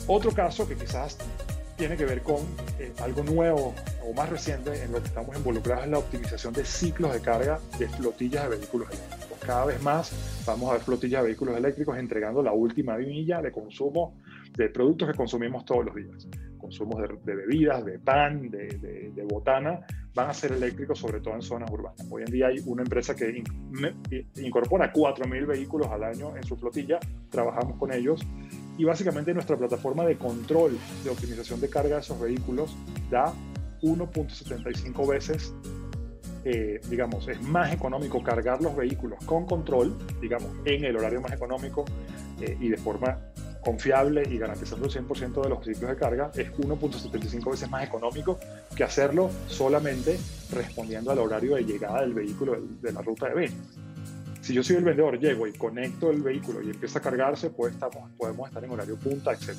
Otro 0.07 0.33
caso 0.33 0.67
que 0.67 0.75
quizás 0.75 1.19
tiene 1.77 1.97
que 1.97 2.05
ver 2.05 2.23
con 2.23 2.39
eh, 2.81 2.93
algo 3.01 3.23
nuevo 3.23 3.75
o 4.05 4.13
más 4.13 4.29
reciente 4.29 4.83
en 4.83 4.91
lo 4.91 5.01
que 5.01 5.07
estamos 5.07 5.37
involucrados 5.37 5.85
es 5.85 5.91
la 5.91 5.99
optimización 5.99 6.53
de 6.53 6.65
ciclos 6.65 7.13
de 7.13 7.21
carga 7.21 7.61
de 7.79 7.89
flotillas 7.89 8.51
de 8.51 8.57
vehículos 8.57 8.89
eléctricos. 8.91 9.39
Cada 9.39 9.67
vez 9.67 9.81
más 9.81 10.13
vamos 10.45 10.71
a 10.71 10.73
ver 10.73 10.83
flotillas 10.83 11.23
de 11.23 11.29
vehículos 11.29 11.57
eléctricos 11.57 11.97
entregando 11.97 12.43
la 12.43 12.53
última 12.53 12.97
milla 12.97 13.41
de 13.41 13.53
consumo 13.53 14.17
de 14.57 14.69
productos 14.71 15.09
que 15.09 15.15
consumimos 15.15 15.65
todos 15.65 15.85
los 15.87 15.95
días 15.95 16.27
consumos 16.69 17.01
de, 17.25 17.35
bebidas, 17.35 17.83
de 17.83 17.99
pan, 17.99 18.51
de, 18.51 19.27
botana, 19.27 19.81
van 20.15 20.29
a 20.29 20.35
ser 20.35 20.53
eléctricos, 20.53 20.99
sobre 20.99 21.21
todo 21.21 21.35
en 21.35 21.41
zonas 21.41 21.71
urbanas. 21.71 22.07
Hoy 22.11 22.25
en 22.27 22.31
día 22.31 22.49
hay 22.49 22.59
una 22.67 22.83
empresa 22.83 23.17
que 23.17 23.43
incorpora 24.37 24.93
4.000 24.93 25.47
vehículos 25.47 25.89
al 25.89 26.05
año 26.05 26.37
en 26.37 26.43
su 26.43 26.57
flotilla, 26.57 26.99
trabajamos 27.31 27.79
con 27.79 27.91
ellos 27.93 28.21
y 28.77 28.85
básicamente 28.85 29.33
nuestra 29.33 29.57
plataforma 29.57 30.05
de 30.05 30.19
control 30.19 30.77
de 31.05 31.11
optimización 31.11 31.59
de 31.61 31.71
carga 31.71 31.95
de 31.97 32.01
esos 32.03 32.21
vehículos 32.21 32.77
da 33.11 33.33
1.75 33.81 35.09
veces 35.09 35.55
eh, 36.45 36.81
digamos, 36.89 37.27
es 37.29 37.43
más 37.43 37.73
económico 37.73 38.23
cargar 38.23 38.63
los 38.63 38.75
vehículos 38.75 39.23
con 39.25 39.45
control, 39.45 39.99
digamos, 40.21 40.49
en 40.65 40.85
el 40.85 40.97
horario 40.97 41.21
más 41.21 41.33
económico 41.33 41.85
eh, 42.41 42.57
y 42.61 42.69
de 42.69 42.77
forma 42.77 43.19
confiable 43.69 44.23
y 44.31 44.39
garantizando 44.39 44.87
el 44.87 44.93
100% 44.93 45.43
de 45.43 45.49
los 45.51 45.63
ciclos 45.63 45.91
de 45.91 45.97
carga 45.97 46.31
es 46.35 46.51
1.75 46.53 47.51
veces 47.51 47.69
más 47.69 47.85
económico 47.85 48.39
que 48.75 48.83
hacerlo 48.83 49.29
solamente 49.47 50.19
respondiendo 50.53 51.11
al 51.11 51.19
horario 51.19 51.55
de 51.57 51.65
llegada 51.65 52.01
del 52.01 52.15
vehículo 52.15 52.57
de 52.81 52.93
la 52.93 53.03
ruta 53.03 53.29
de 53.29 53.35
ventas. 53.35 53.77
Si 54.41 54.55
yo 54.55 54.63
soy 54.63 54.77
el 54.77 54.85
vendedor, 54.85 55.19
llego 55.19 55.47
y 55.47 55.53
conecto 55.53 56.11
el 56.11 56.23
vehículo 56.23 56.63
y 56.63 56.71
empieza 56.71 57.01
a 57.01 57.03
cargarse, 57.03 57.51
pues 57.51 57.75
estamos, 57.75 58.11
podemos 58.17 58.49
estar 58.49 58.65
en 58.65 58.71
horario 58.71 58.97
punta, 58.97 59.33
etc. 59.33 59.51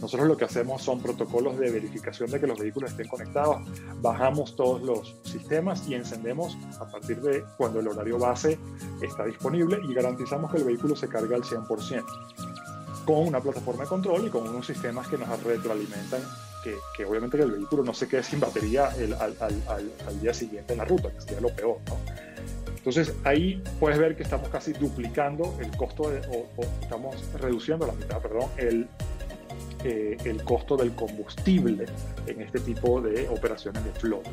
Nosotros 0.00 0.28
lo 0.28 0.36
que 0.36 0.44
hacemos 0.44 0.80
son 0.80 1.02
protocolos 1.02 1.58
de 1.58 1.72
verificación 1.72 2.30
de 2.30 2.38
que 2.38 2.46
los 2.46 2.60
vehículos 2.60 2.92
estén 2.92 3.08
conectados, 3.08 3.56
bajamos 4.00 4.54
todos 4.54 4.80
los 4.82 5.16
sistemas 5.24 5.88
y 5.88 5.94
encendemos 5.94 6.56
a 6.78 6.88
partir 6.88 7.20
de 7.20 7.42
cuando 7.56 7.80
el 7.80 7.88
horario 7.88 8.20
base 8.20 8.56
está 9.02 9.24
disponible 9.24 9.80
y 9.88 9.94
garantizamos 9.94 10.52
que 10.52 10.58
el 10.58 10.64
vehículo 10.64 10.94
se 10.94 11.08
carga 11.08 11.34
al 11.34 11.42
100% 11.42 12.04
con 13.08 13.26
una 13.26 13.40
plataforma 13.40 13.84
de 13.84 13.88
control 13.88 14.26
y 14.26 14.28
con 14.28 14.46
unos 14.46 14.66
sistemas 14.66 15.08
que 15.08 15.16
nos 15.16 15.42
retroalimentan, 15.42 16.20
que, 16.62 16.74
que 16.94 17.06
obviamente 17.06 17.40
el 17.40 17.52
vehículo 17.52 17.82
no 17.82 17.94
se 17.94 18.06
quede 18.06 18.22
sin 18.22 18.38
batería 18.38 18.90
el, 18.98 19.14
al, 19.14 19.34
al, 19.40 20.20
día 20.20 20.34
siguiente 20.34 20.74
en 20.74 20.78
la 20.80 20.84
ruta, 20.84 21.10
que 21.10 21.22
sería 21.22 21.40
lo 21.40 21.48
peor. 21.48 21.78
Entonces 22.76 23.14
ahí 23.24 23.64
puedes 23.80 23.98
ver 23.98 24.14
que 24.14 24.24
estamos 24.24 24.50
casi 24.50 24.74
duplicando 24.74 25.56
el 25.58 25.74
costo, 25.74 26.10
de, 26.10 26.18
o, 26.28 26.50
o, 26.58 26.66
estamos 26.82 27.16
reduciendo 27.40 27.86
la 27.86 27.94
mitad, 27.94 28.18
perdón, 28.20 28.50
el, 28.58 28.86
eh, 29.84 30.18
el 30.26 30.44
costo 30.44 30.76
del 30.76 30.94
combustible 30.94 31.86
en 32.26 32.42
este 32.42 32.60
tipo 32.60 33.00
de 33.00 33.26
operaciones 33.30 33.82
de 33.86 33.92
flota. 33.92 34.28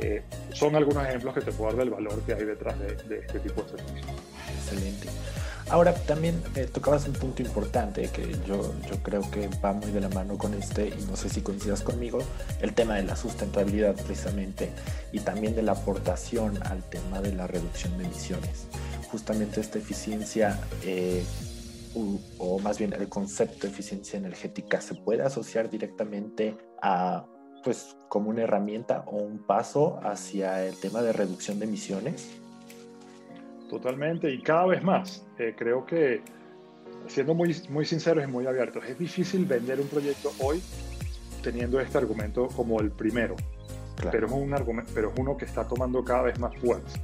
Eh, 0.00 0.24
son 0.52 0.74
algunos 0.74 1.06
ejemplos 1.06 1.34
que 1.34 1.40
te 1.40 1.52
puedo 1.52 1.70
dar 1.70 1.78
del 1.78 1.90
valor 1.90 2.20
que 2.22 2.34
hay 2.34 2.46
detrás 2.46 2.76
de, 2.80 2.96
de 2.96 3.20
este 3.20 3.38
tipo 3.38 3.62
de 3.62 3.68
servicios. 3.68 4.10
Excelente. 4.58 5.08
Ahora, 5.68 5.94
también 5.94 6.40
eh, 6.54 6.68
tocabas 6.72 7.06
un 7.08 7.14
punto 7.14 7.42
importante 7.42 8.08
que 8.08 8.36
yo, 8.46 8.72
yo 8.88 9.02
creo 9.02 9.28
que 9.30 9.48
va 9.64 9.72
muy 9.72 9.90
de 9.90 10.00
la 10.00 10.08
mano 10.08 10.38
con 10.38 10.54
este, 10.54 10.88
y 10.88 11.04
no 11.10 11.16
sé 11.16 11.28
si 11.28 11.40
coincidas 11.40 11.82
conmigo, 11.82 12.18
el 12.60 12.72
tema 12.72 12.94
de 12.94 13.02
la 13.02 13.16
sustentabilidad 13.16 13.96
precisamente, 13.96 14.70
y 15.10 15.20
también 15.20 15.56
de 15.56 15.62
la 15.62 15.72
aportación 15.72 16.58
al 16.64 16.84
tema 16.84 17.20
de 17.20 17.32
la 17.32 17.48
reducción 17.48 17.98
de 17.98 18.04
emisiones. 18.04 18.68
Justamente 19.10 19.60
esta 19.60 19.78
eficiencia, 19.78 20.60
eh, 20.84 21.24
o 22.38 22.58
más 22.60 22.78
bien 22.78 22.92
el 22.92 23.08
concepto 23.08 23.66
de 23.66 23.72
eficiencia 23.72 24.18
energética, 24.18 24.80
se 24.80 24.94
puede 24.94 25.22
asociar 25.22 25.70
directamente 25.70 26.56
a 26.80 27.24
pues 27.66 27.96
como 28.08 28.30
una 28.30 28.42
herramienta 28.42 29.02
o 29.08 29.16
un 29.16 29.44
paso 29.44 29.98
hacia 30.04 30.64
el 30.64 30.78
tema 30.78 31.02
de 31.02 31.12
reducción 31.12 31.58
de 31.58 31.64
emisiones? 31.64 32.28
Totalmente, 33.68 34.30
y 34.30 34.40
cada 34.40 34.66
vez 34.66 34.82
más. 34.82 35.26
Eh, 35.38 35.54
creo 35.56 35.84
que, 35.84 36.22
siendo 37.08 37.34
muy, 37.34 37.54
muy 37.68 37.84
sinceros 37.84 38.24
y 38.24 38.26
muy 38.26 38.46
abiertos, 38.46 38.84
es 38.84 38.98
difícil 38.98 39.44
vender 39.44 39.80
un 39.80 39.88
proyecto 39.88 40.32
hoy 40.40 40.62
teniendo 41.42 41.80
este 41.80 41.98
argumento 41.98 42.48
como 42.48 42.80
el 42.80 42.90
primero, 42.90 43.36
pero, 44.10 44.26
es 44.26 44.32
un 44.32 44.52
argumento, 44.52 44.90
pero 44.94 45.12
es 45.12 45.18
uno 45.18 45.36
que 45.36 45.44
está 45.44 45.66
tomando 45.66 46.04
cada 46.04 46.22
vez 46.22 46.38
más 46.38 46.56
fuerza. 46.58 47.00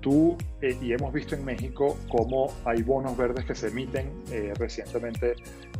Tú, 0.00 0.36
eh, 0.60 0.76
y 0.80 0.92
hemos 0.92 1.12
visto 1.12 1.34
en 1.36 1.44
México 1.44 1.96
cómo 2.10 2.52
hay 2.64 2.82
bonos 2.82 3.16
verdes 3.16 3.44
que 3.44 3.54
se 3.54 3.68
emiten 3.68 4.10
eh, 4.30 4.52
recientemente. 4.56 5.34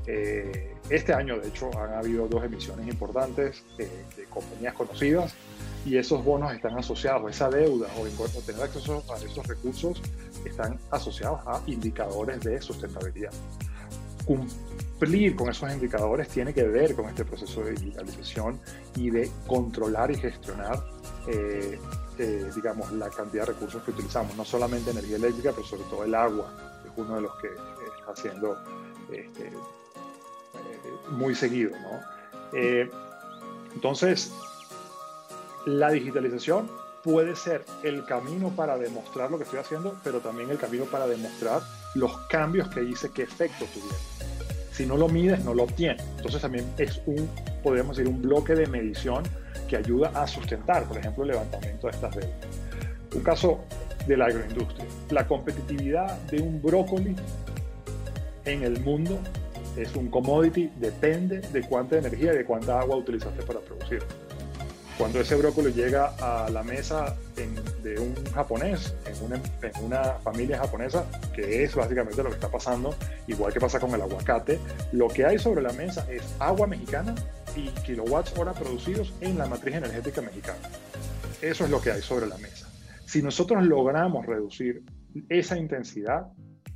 este 0.07 1.13
año, 1.13 1.39
de 1.39 1.49
hecho, 1.49 1.71
han 1.79 1.95
habido 1.95 2.27
dos 2.29 2.45
emisiones 2.45 2.87
importantes 2.89 3.65
de 3.77 3.89
compañías 4.31 4.75
conocidas 4.75 5.35
y 5.85 5.97
esos 5.97 6.25
bonos 6.25 6.53
están 6.53 6.79
asociados, 6.79 7.31
esa 7.31 7.49
deuda 7.49 7.89
o, 7.99 8.41
tener 8.43 8.63
acceso 8.63 9.03
a 9.13 9.17
esos 9.17 9.47
recursos 9.47 10.01
están 10.45 10.79
asociados 10.91 11.41
a 11.47 11.61
indicadores 11.67 12.41
de 12.41 12.61
sustentabilidad. 12.61 13.33
Cumplir 14.25 15.35
con 15.35 15.51
esos 15.51 15.73
indicadores 15.73 16.29
tiene 16.29 16.55
que 16.55 16.63
ver 16.63 16.95
con 16.95 17.07
este 17.07 17.25
proceso 17.25 17.65
de 17.65 17.73
digitalización 17.73 18.61
y 18.97 19.11
de 19.11 19.31
controlar 19.49 20.13
y 20.13 20.17
gestionar, 20.17 20.81
eh, 21.27 21.79
eh, 22.19 22.51
digamos, 22.55 22.93
la 22.93 23.11
cantidad 23.11 23.47
de 23.47 23.53
recursos 23.53 23.83
que 23.83 23.91
utilizamos, 23.91 24.37
no 24.37 24.45
solamente 24.45 24.93
energía 24.93 25.17
eléctrica, 25.17 25.51
pero 25.51 25.67
sobre 25.67 25.83
todo 25.85 26.05
el 26.05 26.15
agua, 26.15 26.53
que 26.83 26.89
es 26.91 26.95
uno 26.97 27.17
de 27.17 27.23
los 27.23 27.33
que 27.41 27.49
está 27.49 28.15
siendo 28.15 28.57
este, 29.11 29.47
eh, 29.49 29.53
muy 31.11 31.35
seguido. 31.35 31.73
¿no? 31.81 32.13
entonces, 33.75 34.31
la 35.67 35.91
digitalización 35.91 36.69
puede 37.03 37.35
ser 37.37 37.65
el 37.83 38.05
camino 38.05 38.51
para 38.51 38.79
demostrar 38.79 39.31
lo 39.31 39.39
que 39.39 39.45
estoy 39.45 39.59
haciendo, 39.59 39.97
pero 40.05 40.21
también 40.21 40.51
el 40.51 40.59
camino 40.59 40.85
para 40.85 41.07
demostrar 41.07 41.61
los 41.95 42.17
cambios 42.29 42.69
que 42.69 42.83
hice, 42.83 43.11
qué 43.11 43.23
efecto 43.23 43.65
tuvieron. 43.73 43.99
Si 44.73 44.87
no 44.87 44.97
lo 44.97 45.09
mides, 45.09 45.45
no 45.45 45.53
lo 45.53 45.65
obtienes. 45.65 46.03
Entonces 46.17 46.41
también 46.41 46.65
es 46.79 47.01
un, 47.07 47.29
podríamos 47.63 47.97
decir, 47.97 48.11
un 48.11 48.23
bloque 48.23 48.55
de 48.55 48.67
medición 48.67 49.23
que 49.69 49.77
ayuda 49.77 50.11
a 50.15 50.27
sustentar, 50.27 50.85
por 50.85 50.97
ejemplo, 50.97 51.25
el 51.25 51.31
levantamiento 51.31 51.89
de 51.89 51.93
estas 51.93 52.17
deudas. 52.17 52.37
Un 53.15 53.23
caso 53.23 53.61
de 54.07 54.17
la 54.17 54.27
agroindustria. 54.27 54.87
La 55.11 55.27
competitividad 55.27 56.19
de 56.23 56.41
un 56.41 56.63
brócoli 56.63 57.15
en 58.45 58.63
el 58.63 58.81
mundo 58.81 59.19
es 59.77 59.95
un 59.95 60.09
commodity, 60.09 60.71
depende 60.77 61.41
de 61.41 61.63
cuánta 61.63 61.99
energía 61.99 62.33
y 62.33 62.39
de 62.39 62.45
cuánta 62.45 62.81
agua 62.81 62.97
utilizaste 62.97 63.43
para 63.43 63.61
producirlo 63.61 64.22
cuando 64.99 65.21
ese 65.21 65.35
brócoli 65.37 65.73
llega 65.73 66.15
a 66.21 66.51
la 66.51 66.63
mesa 66.63 67.17
de 67.83 67.99
un 67.99 68.15
japonés, 68.33 68.95
en 69.07 69.25
una, 69.25 69.37
en 69.37 69.85
una, 69.85 70.03
familia 70.23 70.59
japonesa, 70.59 71.05
que 71.35 71.65
es 71.65 71.75
básicamente 71.75 72.23
lo 72.23 72.29
que 72.29 72.37
está 72.37 72.51
pasando, 72.51 72.95
igual 73.27 73.53
que 73.53 73.61
pasa 73.61 73.81
con 73.81 73.91
el 73.95 74.03
aguacate, 74.03 74.59
lo 74.93 75.09
que 75.09 75.25
hay 75.25 75.39
sobre 75.39 75.63
la 75.63 75.73
mesa 75.73 76.07
es 76.11 76.23
agua 76.39 76.67
mexicana 76.67 77.15
y 77.57 77.69
kilowatts 77.83 78.39
hora 78.39 78.53
producidos 78.53 79.13
en 79.21 79.39
la 79.39 79.47
matriz 79.47 79.75
energética 79.75 80.21
mexicana. 80.21 80.61
Eso 81.41 81.65
es 81.65 81.71
lo 81.71 81.81
que 81.81 81.91
hay 81.91 82.03
sobre 82.03 82.27
la 82.27 82.39
mesa. 82.39 82.69
Si 83.05 83.23
nosotros 83.23 83.65
logramos 83.65 84.27
reducir 84.27 84.85
esa 85.29 85.59
intensidad 85.59 86.29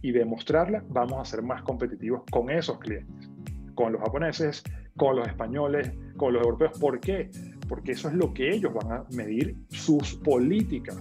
y 0.02 0.12
demostrarla, 0.12 0.84
vamos 0.88 1.20
a 1.20 1.24
ser 1.24 1.42
más 1.42 1.62
competitivos 1.62 2.22
con 2.30 2.50
esos 2.50 2.78
clientes, 2.78 3.30
con 3.74 3.92
los 3.92 4.02
japoneses, 4.02 4.62
con 4.96 5.16
los 5.16 5.28
españoles, 5.28 5.92
con 6.16 6.32
los 6.32 6.42
europeos. 6.42 6.78
¿Por 6.78 7.00
qué? 7.00 7.30
Porque 7.68 7.92
eso 7.92 8.08
es 8.08 8.14
lo 8.14 8.32
que 8.32 8.52
ellos 8.52 8.72
van 8.74 8.92
a 8.92 9.04
medir 9.10 9.56
sus 9.70 10.14
políticas. 10.14 10.96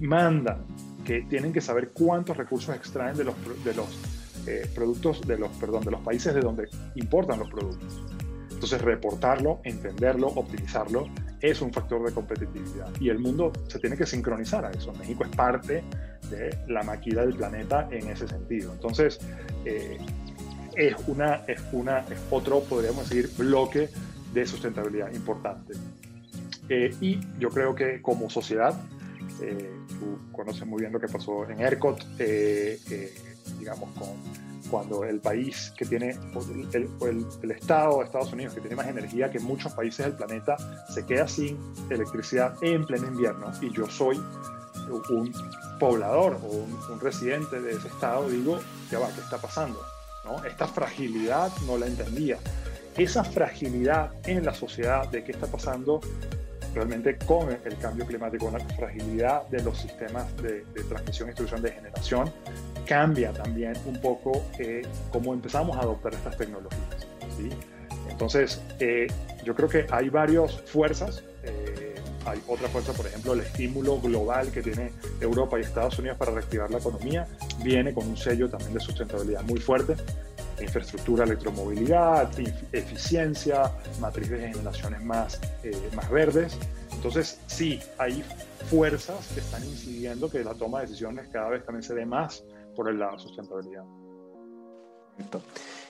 Mandan 0.00 0.64
que 1.04 1.22
tienen 1.22 1.52
que 1.52 1.60
saber 1.60 1.90
cuántos 1.90 2.36
recursos 2.36 2.74
extraen 2.74 3.16
de 3.16 3.24
los, 3.24 3.34
de 3.64 3.74
los 3.74 3.86
eh, 4.46 4.68
productos, 4.74 5.20
de 5.26 5.38
los, 5.38 5.50
perdón, 5.52 5.84
de 5.84 5.92
los 5.92 6.00
países 6.00 6.34
de 6.34 6.40
donde 6.40 6.68
importan 6.96 7.38
los 7.38 7.50
productos. 7.50 8.02
Entonces, 8.50 8.80
reportarlo, 8.80 9.60
entenderlo, 9.64 10.28
optimizarlo, 10.28 11.08
es 11.40 11.60
un 11.60 11.72
factor 11.72 12.04
de 12.04 12.12
competitividad. 12.12 12.88
Y 13.00 13.10
el 13.10 13.18
mundo 13.18 13.52
se 13.68 13.78
tiene 13.78 13.96
que 13.96 14.06
sincronizar 14.06 14.64
a 14.64 14.70
eso. 14.70 14.92
México 14.94 15.24
es 15.24 15.36
parte 15.36 15.84
de 16.30 16.58
la 16.66 16.82
maquila 16.82 17.22
del 17.22 17.34
planeta 17.34 17.88
en 17.90 18.08
ese 18.08 18.26
sentido. 18.26 18.72
Entonces, 18.72 19.20
eh, 19.64 19.98
es, 20.74 20.94
una, 21.06 21.44
es, 21.46 21.62
una, 21.72 22.00
es 22.00 22.18
otro, 22.30 22.60
podríamos 22.60 23.08
decir, 23.08 23.30
bloque 23.36 23.90
de 24.40 24.46
sustentabilidad 24.46 25.12
importante. 25.12 25.74
Eh, 26.68 26.94
y 27.00 27.20
yo 27.38 27.48
creo 27.50 27.74
que 27.74 28.02
como 28.02 28.28
sociedad, 28.28 28.74
eh, 29.40 29.70
tú 29.98 30.18
conoces 30.32 30.66
muy 30.66 30.80
bien 30.80 30.92
lo 30.92 31.00
que 31.00 31.08
pasó 31.08 31.48
en 31.48 31.60
ERCOT, 31.60 32.02
eh, 32.18 32.78
digamos, 33.58 33.90
con, 33.92 34.08
cuando 34.70 35.04
el 35.04 35.20
país 35.20 35.72
que 35.76 35.86
tiene, 35.86 36.10
el, 36.72 36.88
el, 37.02 37.26
el, 37.42 37.50
Estado 37.50 37.98
de 37.98 38.04
Estados 38.04 38.32
Unidos, 38.32 38.54
que 38.54 38.60
tiene 38.60 38.76
más 38.76 38.88
energía 38.88 39.30
que 39.30 39.38
muchos 39.38 39.72
países 39.72 40.04
del 40.04 40.16
planeta, 40.16 40.56
se 40.92 41.06
queda 41.06 41.26
sin 41.28 41.58
electricidad 41.88 42.56
en 42.62 42.84
pleno 42.84 43.06
invierno. 43.06 43.52
Y 43.62 43.70
yo 43.72 43.86
soy 43.86 44.20
un 45.10 45.32
poblador 45.80 46.38
o 46.42 46.46
un, 46.46 46.78
un 46.92 47.00
residente 47.00 47.60
de 47.60 47.72
ese 47.72 47.88
estado, 47.88 48.28
digo, 48.28 48.58
ya 48.90 48.98
va, 48.98 49.08
¿qué 49.14 49.20
está 49.20 49.38
pasando? 49.38 49.80
¿No? 50.24 50.44
Esta 50.44 50.66
fragilidad 50.66 51.52
no 51.66 51.78
la 51.78 51.86
entendía 51.86 52.38
esa 52.96 53.24
fragilidad 53.24 54.12
en 54.24 54.44
la 54.44 54.54
sociedad 54.54 55.08
de 55.10 55.22
qué 55.22 55.32
está 55.32 55.46
pasando 55.46 56.00
realmente 56.74 57.16
con 57.16 57.48
el 57.50 57.76
cambio 57.78 58.06
climático, 58.06 58.50
la 58.50 58.60
fragilidad 58.60 59.46
de 59.48 59.62
los 59.62 59.78
sistemas 59.78 60.26
de, 60.42 60.62
transmisión, 60.88 61.28
instrucción 61.28 61.62
de 61.62 61.72
generación, 61.72 62.30
cambia 62.86 63.32
también 63.32 63.72
un 63.86 63.98
poco 64.00 64.44
eh, 64.58 64.82
cómo 65.10 65.32
empezamos 65.32 65.76
a 65.76 65.80
adoptar 65.80 66.12
estas 66.12 66.36
tecnologías. 66.36 67.06
Entonces, 68.10 68.62
eh, 68.78 69.06
yo 69.42 69.54
creo 69.54 69.68
que 69.68 69.86
hay 69.90 70.10
varias 70.10 70.60
fuerzas. 70.62 71.24
Eh, 71.44 71.94
hay 72.26 72.42
otra 72.46 72.68
fuerza, 72.68 72.92
por 72.92 73.06
ejemplo, 73.06 73.32
el 73.32 73.40
estímulo 73.40 74.00
global 74.00 74.50
que 74.50 74.60
tiene 74.60 74.92
Europa 75.20 75.58
y 75.58 75.62
Estados 75.62 75.98
Unidos 75.98 76.18
para 76.18 76.32
reactivar 76.32 76.70
la 76.70 76.78
economía, 76.78 77.26
viene 77.62 77.94
con 77.94 78.06
un 78.06 78.16
sello 78.16 78.50
también 78.50 78.74
de 78.74 78.80
sustentabilidad 78.80 79.42
muy 79.42 79.60
fuerte 79.60 79.94
infraestructura, 80.60 81.24
electromovilidad, 81.24 82.30
eficiencia, 82.72 83.72
matriz 84.00 84.30
de 84.30 84.48
generaciones 84.48 85.02
más, 85.02 85.40
eh, 85.62 85.76
más 85.94 86.10
verdes. 86.10 86.58
Entonces, 86.92 87.38
sí, 87.46 87.80
hay 87.98 88.24
fuerzas 88.70 89.28
que 89.34 89.40
están 89.40 89.64
incidiendo 89.64 90.30
que 90.30 90.42
la 90.42 90.54
toma 90.54 90.80
de 90.80 90.86
decisiones 90.86 91.28
cada 91.28 91.50
vez 91.50 91.64
también 91.64 91.82
se 91.82 91.94
dé 91.94 92.06
más 92.06 92.44
por 92.74 92.88
el 92.88 92.98
lado 92.98 93.16
de 93.16 93.22
sustentabilidad. 93.22 93.84
Perfecto. 95.16 95.42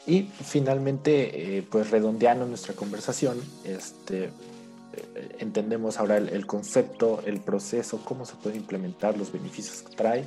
Y 0.07 0.23
finalmente, 0.23 1.59
eh, 1.59 1.67
pues 1.69 1.91
redondeando 1.91 2.47
nuestra 2.47 2.75
conversación, 2.75 3.41
este, 3.65 4.25
eh, 4.25 4.31
entendemos 5.41 5.99
ahora 5.99 6.17
el, 6.17 6.29
el, 6.29 6.47
concepto, 6.47 7.23
el 7.27 7.41
proceso, 7.41 8.01
cómo 8.05 8.25
se 8.25 8.37
puede 8.37 8.57
implementar, 8.57 9.17
los 9.17 9.33
beneficios 9.33 9.83
que 9.83 9.97
trae 9.97 10.25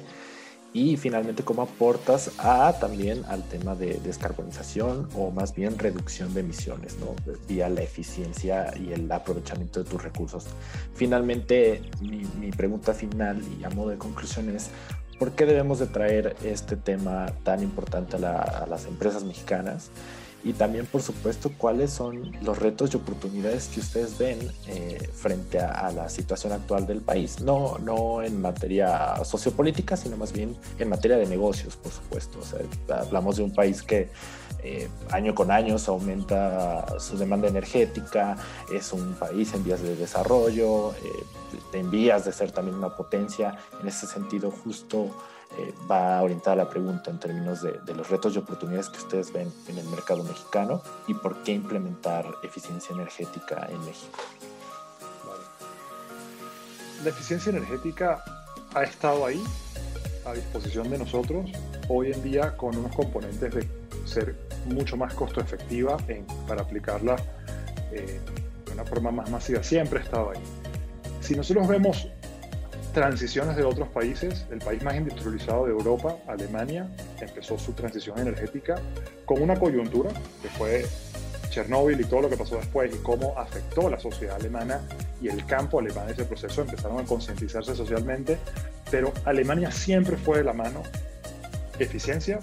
y 0.73 0.97
finalmente 0.97 1.43
cómo 1.43 1.63
aportas 1.63 2.31
a 2.37 2.73
también 2.79 3.23
al 3.27 3.43
tema 3.43 3.75
de 3.75 3.99
descarbonización 3.99 5.09
o 5.15 5.31
más 5.31 5.55
bien 5.55 5.79
reducción 5.79 6.33
de 6.33 6.41
emisiones, 6.41 6.97
¿no? 6.99 7.15
Vía 7.47 7.69
la 7.69 7.81
eficiencia 7.81 8.71
y 8.77 8.93
el 8.93 9.11
aprovechamiento 9.11 9.83
de 9.83 9.89
tus 9.89 10.03
recursos. 10.03 10.45
Finalmente, 10.93 11.81
mi, 12.01 12.23
mi 12.39 12.51
pregunta 12.51 12.93
final 12.93 13.41
y 13.59 13.63
a 13.63 13.69
modo 13.69 13.89
de 13.89 13.97
conclusión 13.97 14.55
es, 14.55 14.69
¿por 15.17 15.31
qué 15.31 15.45
debemos 15.45 15.79
de 15.79 15.87
traer 15.87 16.35
este 16.43 16.75
tema 16.75 17.25
tan 17.43 17.63
importante 17.63 18.17
a, 18.17 18.19
la, 18.19 18.35
a 18.37 18.67
las 18.67 18.85
empresas 18.85 19.23
mexicanas? 19.23 19.89
Y 20.43 20.53
también, 20.53 20.85
por 20.85 21.01
supuesto, 21.01 21.51
cuáles 21.57 21.91
son 21.91 22.31
los 22.41 22.57
retos 22.57 22.93
y 22.93 22.97
oportunidades 22.97 23.67
que 23.67 23.81
ustedes 23.81 24.17
ven 24.17 24.39
eh, 24.67 25.09
frente 25.13 25.59
a, 25.59 25.91
la 25.91 26.07
situación 26.07 26.53
actual 26.53 26.87
del 26.87 27.01
país. 27.01 27.41
No, 27.41 27.77
no 27.79 28.21
en 28.23 28.41
materia 28.41 29.23
sociopolítica, 29.25 29.97
sino 29.97 30.15
más 30.15 30.31
bien 30.31 30.55
en 30.77 30.89
materia 30.89 31.17
de 31.17 31.25
negocios, 31.25 31.75
por 31.75 31.91
supuesto. 31.91 32.39
O 32.39 32.43
sea, 32.43 32.59
hablamos 33.01 33.37
de 33.37 33.43
un 33.43 33.53
país 33.53 33.81
que 33.81 34.09
eh, 34.63 34.89
año 35.11 35.35
con 35.35 35.51
año 35.51 35.75
aumenta 35.87 36.99
su 36.99 37.17
demanda 37.17 37.47
energética, 37.47 38.37
es 38.73 38.93
un 38.93 39.13
país 39.15 39.53
en 39.53 39.63
vías 39.63 39.81
de 39.81 39.95
desarrollo, 39.95 40.91
eh, 40.91 41.23
en 41.73 41.91
vías 41.91 42.23
de 42.25 42.31
ser 42.31 42.51
también 42.51 42.77
una 42.77 42.95
potencia. 42.95 43.57
En 43.81 43.87
ese 43.87 44.07
sentido, 44.07 44.51
justo 44.51 45.11
eh, 45.57 45.73
va 45.89 46.21
orientada 46.21 46.55
la 46.55 46.69
pregunta 46.69 47.09
en 47.09 47.19
términos 47.19 47.61
de, 47.61 47.93
los 47.95 48.09
retos 48.09 48.35
y 48.35 48.37
oportunidades 48.37 48.89
que 48.89 48.99
ustedes 48.99 49.33
ven 49.33 49.51
en 49.67 49.77
el 49.77 49.85
mercado 49.87 50.23
mexicano 50.23 50.81
y 51.07 51.13
por 51.15 51.41
qué 51.43 51.53
implementar 51.53 52.25
eficiencia 52.43 52.93
energética 52.93 53.67
en 53.69 53.79
México. 53.83 54.19
La 57.03 57.09
eficiencia 57.09 57.49
energética 57.49 58.23
ha 58.75 58.83
estado 58.83 59.25
ahí 59.25 59.43
a 60.25 60.33
disposición 60.33 60.89
de 60.89 60.99
nosotros 60.99 61.49
hoy 61.87 62.11
en 62.11 62.21
día 62.21 62.55
con 62.55 62.77
unos 62.77 62.95
componentes 62.95 63.55
de 63.55 63.67
ser 64.05 64.35
mucho 64.65 64.97
más 64.97 65.13
costo 65.13 65.41
efectiva 65.41 65.97
para 66.47 66.61
aplicarla 66.61 67.15
eh, 67.91 68.19
de 68.65 68.71
una 68.71 68.85
forma 68.85 69.11
más 69.11 69.29
masiva. 69.29 69.63
Siempre 69.63 69.99
ha 69.99 70.03
estado 70.03 70.31
ahí. 70.31 70.41
Si 71.21 71.35
nosotros 71.35 71.67
vemos 71.67 72.07
transiciones 72.93 73.55
de 73.55 73.63
otros 73.63 73.87
países. 73.89 74.45
El 74.51 74.59
país 74.59 74.83
más 74.83 74.95
industrializado 74.95 75.65
de 75.65 75.71
Europa, 75.71 76.17
Alemania, 76.27 76.89
empezó 77.19 77.57
su 77.57 77.73
transición 77.73 78.19
energética 78.19 78.75
con 79.25 79.41
una 79.41 79.59
coyuntura 79.59 80.11
que 80.41 80.49
fue 80.49 80.85
Chernóbil 81.49 81.99
y 81.99 82.03
todo 82.03 82.21
lo 82.21 82.29
que 82.29 82.37
pasó 82.37 82.57
después 82.57 82.93
y 82.93 82.97
cómo 82.99 83.33
afectó 83.37 83.89
la 83.89 83.99
sociedad 83.99 84.35
alemana 84.35 84.81
y 85.21 85.27
el 85.27 85.45
campo 85.45 85.79
alemán 85.79 86.05
en 86.05 86.13
ese 86.13 86.25
proceso. 86.25 86.61
Empezaron 86.61 86.99
a 86.99 87.03
concientizarse 87.03 87.75
socialmente, 87.75 88.37
pero 88.91 89.11
Alemania 89.25 89.71
siempre 89.71 90.17
fue 90.17 90.39
de 90.39 90.43
la 90.43 90.53
mano 90.53 90.83
eficiencia 91.79 92.39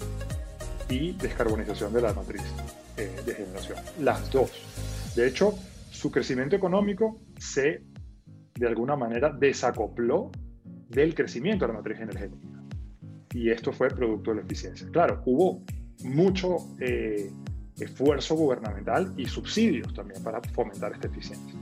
y 0.89 1.13
descarbonización 1.13 1.93
de 1.93 2.01
la 2.01 2.13
matriz 2.13 2.41
eh, 2.97 3.11
de 3.25 3.35
generación. 3.35 3.77
Las 3.99 4.29
dos. 4.31 4.51
De 5.15 5.27
hecho, 5.27 5.57
su 5.91 6.11
crecimiento 6.11 6.55
económico 6.55 7.17
se 7.39 7.81
de 8.57 8.67
alguna 8.67 8.95
manera 8.95 9.29
desacopló 9.29 10.31
del 10.89 11.13
crecimiento 11.13 11.65
de 11.65 11.73
la 11.73 11.79
matriz 11.79 11.99
energética. 11.99 12.47
Y 13.33 13.49
esto 13.49 13.71
fue 13.71 13.89
producto 13.89 14.31
de 14.31 14.37
la 14.37 14.41
eficiencia. 14.43 14.87
Claro, 14.91 15.21
hubo 15.25 15.63
mucho 16.03 16.57
eh, 16.79 17.31
esfuerzo 17.79 18.35
gubernamental 18.35 19.13
y 19.17 19.25
subsidios 19.25 19.93
también 19.93 20.23
para 20.23 20.41
fomentar 20.53 20.93
esta 20.93 21.07
eficiencia. 21.07 21.53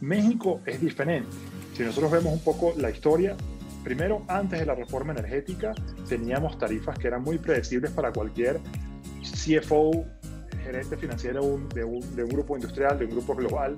México 0.00 0.60
es 0.66 0.80
diferente. 0.80 1.28
Si 1.74 1.82
nosotros 1.82 2.10
vemos 2.10 2.32
un 2.32 2.40
poco 2.40 2.74
la 2.76 2.90
historia, 2.90 3.36
primero, 3.84 4.24
antes 4.28 4.60
de 4.60 4.66
la 4.66 4.74
reforma 4.74 5.12
energética, 5.12 5.74
teníamos 6.08 6.58
tarifas 6.58 6.98
que 6.98 7.08
eran 7.08 7.22
muy 7.22 7.38
predecibles 7.38 7.90
para 7.92 8.12
cualquier 8.12 8.60
CFO, 9.22 10.04
gerente 10.62 10.96
financiero 10.96 11.60
de 11.74 11.84
un, 11.84 12.16
de 12.16 12.24
un 12.24 12.30
grupo 12.30 12.56
industrial, 12.56 12.98
de 12.98 13.04
un 13.04 13.10
grupo 13.12 13.34
global, 13.34 13.76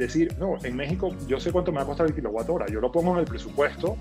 decir, 0.00 0.36
no, 0.38 0.56
en 0.62 0.76
México 0.76 1.14
yo 1.26 1.38
sé 1.38 1.52
cuánto 1.52 1.72
me 1.72 1.76
va 1.76 1.82
a 1.82 1.86
costar 1.86 2.06
el 2.06 2.14
kilowatt 2.14 2.48
hora, 2.48 2.66
yo 2.66 2.80
lo 2.80 2.90
pongo 2.90 3.12
en 3.12 3.20
el 3.20 3.26
presupuesto 3.26 3.96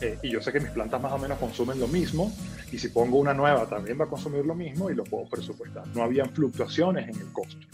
eh, 0.00 0.18
y 0.22 0.30
yo 0.30 0.40
sé 0.40 0.52
que 0.52 0.60
mis 0.60 0.70
plantas 0.70 1.00
más 1.00 1.12
o 1.12 1.18
menos 1.18 1.38
consumen 1.38 1.80
lo 1.80 1.88
mismo 1.88 2.32
y 2.70 2.78
si 2.78 2.88
pongo 2.88 3.18
una 3.18 3.32
nueva 3.32 3.66
también 3.66 3.98
va 3.98 4.04
a 4.04 4.08
consumir 4.08 4.44
lo 4.44 4.54
mismo 4.54 4.90
y 4.90 4.94
lo 4.94 5.04
puedo 5.04 5.26
presupuestar. 5.26 5.86
No 5.94 6.02
habían 6.02 6.30
fluctuaciones 6.30 7.08
en 7.08 7.20
el 7.20 7.32
costo, 7.32 7.66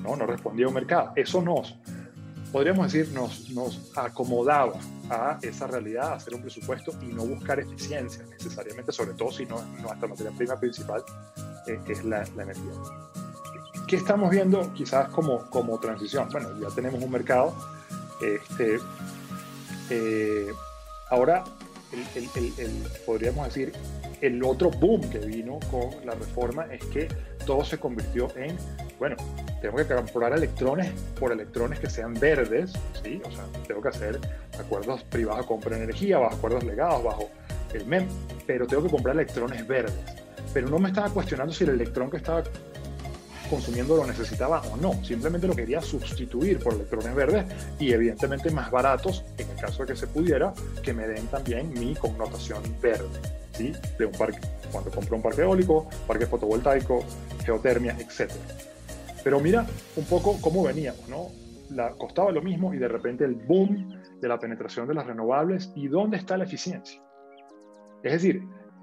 no, 0.00 0.16
no 0.16 0.26
respondía 0.26 0.68
un 0.68 0.74
mercado. 0.74 1.12
Eso 1.16 1.40
nos, 1.40 1.74
podríamos 2.52 2.92
decir, 2.92 3.12
nos, 3.14 3.50
nos 3.50 3.96
acomodaba 3.96 4.74
a 5.08 5.38
esa 5.42 5.66
realidad, 5.66 6.12
a 6.12 6.14
hacer 6.14 6.34
un 6.34 6.42
presupuesto 6.42 6.92
y 7.02 7.06
no 7.06 7.24
buscar 7.24 7.60
eficiencia 7.60 8.24
necesariamente, 8.30 8.92
sobre 8.92 9.14
todo 9.14 9.32
si 9.32 9.46
no, 9.46 9.62
nuestra 9.80 10.06
materia 10.06 10.32
prima 10.36 10.58
principal 10.58 11.02
eh, 11.66 11.78
es 11.88 12.04
la, 12.04 12.24
la 12.36 12.42
energía. 12.42 12.72
¿Qué 13.86 13.96
estamos 13.96 14.30
viendo 14.30 14.72
quizás 14.72 15.08
como, 15.08 15.50
como 15.50 15.78
transición? 15.78 16.28
Bueno, 16.30 16.48
ya 16.60 16.68
tenemos 16.74 17.02
un 17.02 17.10
mercado. 17.10 17.54
Este, 18.22 18.78
eh, 19.90 20.48
ahora, 21.08 21.44
el, 21.92 22.28
el, 22.36 22.52
el, 22.58 22.70
podríamos 23.04 23.46
decir, 23.46 23.72
el 24.20 24.42
otro 24.44 24.70
boom 24.70 25.08
que 25.10 25.18
vino 25.18 25.58
con 25.70 25.90
la 26.04 26.14
reforma 26.14 26.66
es 26.72 26.84
que 26.86 27.08
todo 27.46 27.64
se 27.64 27.78
convirtió 27.78 28.28
en, 28.36 28.56
bueno, 28.98 29.16
tengo 29.60 29.76
que 29.76 29.86
comprar 29.86 30.32
electrones 30.32 30.92
por 31.18 31.32
electrones 31.32 31.80
que 31.80 31.90
sean 31.90 32.14
verdes, 32.14 32.72
¿sí? 33.02 33.20
O 33.24 33.30
sea, 33.30 33.44
tengo 33.66 33.80
que 33.80 33.88
hacer 33.88 34.20
acuerdos 34.58 35.02
privados 35.04 35.46
compra 35.46 35.76
energía, 35.76 36.18
bajo 36.18 36.36
acuerdos 36.36 36.64
legados, 36.64 37.02
bajo 37.02 37.30
el 37.72 37.86
MEM, 37.86 38.06
pero 38.46 38.66
tengo 38.66 38.82
que 38.84 38.90
comprar 38.90 39.16
electrones 39.16 39.66
verdes. 39.66 39.94
Pero 40.52 40.68
no 40.68 40.78
me 40.78 40.88
estaba 40.88 41.08
cuestionando 41.10 41.52
si 41.52 41.64
el 41.64 41.70
electrón 41.70 42.10
que 42.10 42.18
estaba 42.18 42.42
consumiendo 43.50 43.96
lo 43.96 44.06
necesitaba 44.06 44.62
o 44.72 44.76
no. 44.76 45.04
Simplemente 45.04 45.48
lo 45.48 45.54
quería 45.54 45.82
sustituir 45.82 46.60
por 46.60 46.74
electrones 46.74 47.14
verdes 47.14 47.44
y 47.78 47.92
evidentemente 47.92 48.50
más 48.50 48.70
baratos, 48.70 49.24
en 49.36 49.50
el 49.50 49.56
caso 49.56 49.82
de 49.82 49.92
que 49.92 49.98
se 49.98 50.06
pudiera, 50.06 50.54
que 50.82 50.94
me 50.94 51.06
den 51.06 51.26
también 51.26 51.72
mi 51.72 51.94
connotación 51.96 52.62
verde, 52.80 53.20
¿sí? 53.52 53.72
De 53.98 54.06
un 54.06 54.12
parque, 54.12 54.38
cuando 54.70 54.90
compro 54.90 55.16
un 55.16 55.22
parque 55.22 55.42
eólico, 55.42 55.88
parque 56.06 56.26
fotovoltaico, 56.26 57.04
geotermia, 57.44 57.96
etc. 57.98 58.30
Pero 59.24 59.40
mira 59.40 59.66
un 59.96 60.04
poco 60.04 60.38
cómo 60.40 60.62
veníamos, 60.62 61.08
¿no? 61.08 61.26
La, 61.70 61.90
costaba 61.90 62.30
lo 62.30 62.42
mismo 62.42 62.72
y 62.72 62.78
de 62.78 62.88
repente 62.88 63.24
el 63.24 63.34
boom 63.34 64.00
de 64.20 64.28
la 64.28 64.38
penetración 64.38 64.86
de 64.86 64.94
las 64.94 65.06
renovables 65.06 65.72
y 65.74 65.88
dónde 65.88 66.16
está 66.16 66.36
la 66.36 66.44
eficiencia. 66.44 67.02
Es 68.02 68.12
decir, 68.12 68.42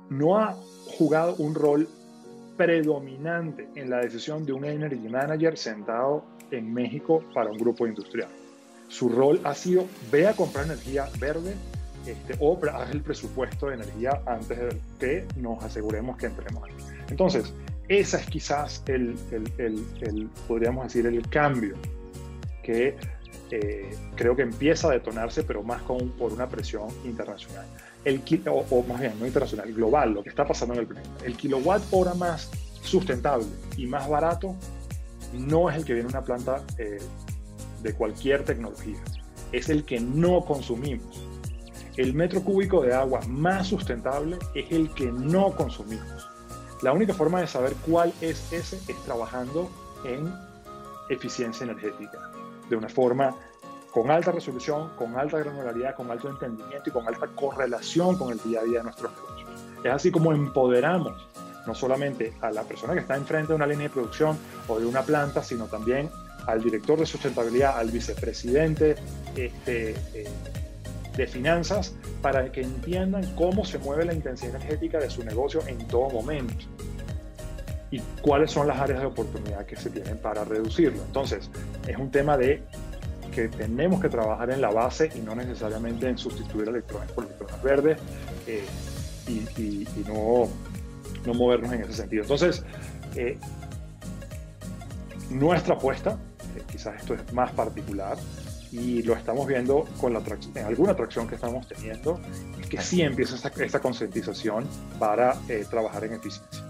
no 0.09 0.37
ha 0.37 0.55
jugado 0.97 1.35
un 1.37 1.55
rol 1.55 1.87
predominante 2.57 3.69
en 3.75 3.89
la 3.89 3.99
decisión 3.99 4.45
de 4.45 4.51
un 4.51 4.65
energy 4.65 5.07
manager 5.07 5.57
sentado 5.57 6.25
en 6.51 6.73
México 6.73 7.23
para 7.33 7.51
un 7.51 7.57
grupo 7.57 7.85
industrial. 7.87 8.29
Su 8.89 9.09
rol 9.09 9.39
ha 9.43 9.53
sido, 9.53 9.85
ve 10.11 10.27
a 10.27 10.33
comprar 10.33 10.65
energía 10.65 11.07
verde 11.19 11.53
este, 12.05 12.35
o 12.39 12.59
haz 12.73 12.91
el 12.91 13.01
presupuesto 13.01 13.67
de 13.67 13.75
energía 13.75 14.21
antes 14.25 14.57
de 14.57 14.77
que 14.99 15.25
nos 15.37 15.63
aseguremos 15.63 16.17
que 16.17 16.27
entremos. 16.27 16.67
Entonces, 17.09 17.53
esa 17.87 18.17
es 18.17 18.27
quizás 18.27 18.83
el, 18.87 19.15
el, 19.31 19.51
el, 19.57 19.85
el 20.01 20.29
podríamos 20.47 20.85
decir, 20.85 21.05
el 21.05 21.27
cambio 21.29 21.75
que 22.63 22.95
eh, 23.51 23.95
creo 24.15 24.35
que 24.35 24.41
empieza 24.41 24.89
a 24.89 24.91
detonarse, 24.91 25.43
pero 25.43 25.63
más 25.63 25.81
con, 25.83 26.09
por 26.11 26.33
una 26.33 26.49
presión 26.49 26.87
internacional 27.05 27.65
el, 28.05 28.21
o, 28.47 28.65
o, 28.69 28.83
más 28.83 28.99
bien 28.99 29.19
no 29.19 29.25
internacional, 29.25 29.71
global, 29.73 30.13
lo 30.13 30.23
que 30.23 30.29
está 30.29 30.45
pasando 30.45 30.73
en 30.75 30.81
el 30.81 30.87
planeta. 30.87 31.25
El 31.25 31.35
kilowatt 31.35 31.83
hora 31.91 32.13
más 32.13 32.49
sustentable 32.81 33.47
y 33.75 33.85
más 33.85 34.07
barato 34.07 34.55
no 35.33 35.69
es 35.69 35.77
el 35.77 35.85
que 35.85 35.93
viene 35.93 36.09
una 36.09 36.23
planta 36.23 36.63
eh, 36.77 36.99
de 37.81 37.93
cualquier 37.93 38.43
tecnología, 38.43 38.97
es 39.51 39.69
el 39.69 39.83
que 39.83 39.99
no 39.99 40.45
consumimos. 40.45 41.21
El 41.97 42.13
metro 42.13 42.43
cúbico 42.43 42.81
de 42.83 42.93
agua 42.93 43.21
más 43.27 43.67
sustentable 43.67 44.37
es 44.53 44.71
el 44.71 44.93
que 44.93 45.11
no 45.11 45.55
consumimos. 45.55 46.29
La 46.81 46.93
única 46.93 47.13
forma 47.13 47.41
de 47.41 47.47
saber 47.47 47.73
cuál 47.85 48.13
es 48.21 48.53
ese 48.53 48.77
es 48.87 49.03
trabajando 49.03 49.69
en 50.05 50.31
eficiencia 51.09 51.63
energética, 51.63 52.19
de 52.69 52.75
una 52.75 52.89
forma 52.89 53.35
con 53.97 54.11
alta 54.11 54.31
resolución, 54.31 54.91
con 54.95 55.17
alta 55.17 55.39
granularidad, 55.39 55.95
con 55.95 56.11
alto 56.11 56.29
entendimiento 56.29 56.87
y 56.87 56.91
con 56.91 57.07
alta 57.07 57.25
correlación 57.33 58.15
con 58.15 58.31
el 58.31 58.39
día 58.43 58.59
a 58.59 58.63
día 58.63 58.77
de 58.77 58.83
nuestros 58.83 59.11
negocios. 59.11 59.49
Es 59.83 59.91
así 59.91 60.11
como 60.11 60.31
empoderamos 60.31 61.27
no 61.65 61.73
solamente 61.73 62.31
a 62.41 62.51
la 62.51 62.61
persona 62.61 62.93
que 62.93 62.99
está 62.99 63.15
enfrente 63.15 63.47
de 63.47 63.55
una 63.55 63.65
línea 63.65 63.87
de 63.87 63.89
producción 63.89 64.37
o 64.67 64.79
de 64.79 64.85
una 64.85 65.01
planta, 65.01 65.41
sino 65.41 65.65
también 65.65 66.11
al 66.45 66.61
director 66.61 66.99
de 66.99 67.07
sustentabilidad, 67.07 67.75
al 67.75 67.89
vicepresidente 67.89 68.97
este, 69.35 69.95
eh, 70.13 70.27
de 71.15 71.25
finanzas, 71.25 71.95
para 72.21 72.51
que 72.51 72.61
entiendan 72.61 73.33
cómo 73.33 73.65
se 73.65 73.79
mueve 73.79 74.05
la 74.05 74.13
intensidad 74.13 74.57
energética 74.57 74.99
de 74.99 75.09
su 75.09 75.23
negocio 75.23 75.61
en 75.65 75.87
todo 75.87 76.11
momento 76.11 76.65
y 77.89 77.99
cuáles 78.21 78.51
son 78.51 78.67
las 78.67 78.77
áreas 78.77 78.99
de 78.99 79.07
oportunidad 79.07 79.65
que 79.65 79.75
se 79.75 79.89
tienen 79.89 80.19
para 80.19 80.43
reducirlo. 80.43 81.01
Entonces, 81.03 81.49
es 81.87 81.97
un 81.97 82.11
tema 82.11 82.37
de 82.37 82.61
que 83.37 83.49
tenemos 83.49 84.01
que 84.01 84.09
trabajar 84.09 84.49
en 84.49 84.61
la 84.61 84.71
base 84.71 85.11
y 85.13 85.19
no 85.19 85.35
necesariamente 85.35 86.09
en 86.09 86.17
sustituir 86.17 86.69
electrones 86.69 87.11
por 87.11 87.23
electrones 87.25 87.61
verdes 87.61 87.99
eh, 88.47 88.65
y, 89.27 89.61
y, 89.61 89.87
y, 89.95 90.03
no, 90.07 90.49
no 91.23 91.33
movernos 91.35 91.71
en 91.71 91.83
ese 91.83 91.93
sentido. 91.93 92.23
Entonces, 92.23 92.63
eh, 93.15 93.37
nuestra 95.29 95.75
apuesta, 95.75 96.17
eh, 96.55 96.63
quizás 96.71 96.99
esto 96.99 97.13
es 97.13 97.31
más 97.31 97.51
particular, 97.51 98.17
y 98.71 99.03
lo 99.03 99.13
estamos 99.13 99.45
viendo 99.45 99.87
con 100.01 100.13
la 100.13 100.23
en 100.55 100.65
alguna 100.65 100.93
atracción 100.93 101.27
que 101.27 101.35
estamos 101.35 101.67
teniendo, 101.67 102.19
es 102.59 102.67
que 102.67 102.81
sí 102.81 103.03
empieza 103.03 103.35
esta, 103.35 103.51
esta 103.63 103.79
concientización 103.79 104.65
para 104.97 105.37
trabajar 105.69 106.05
en 106.05 106.13
eficiencia. 106.13 106.66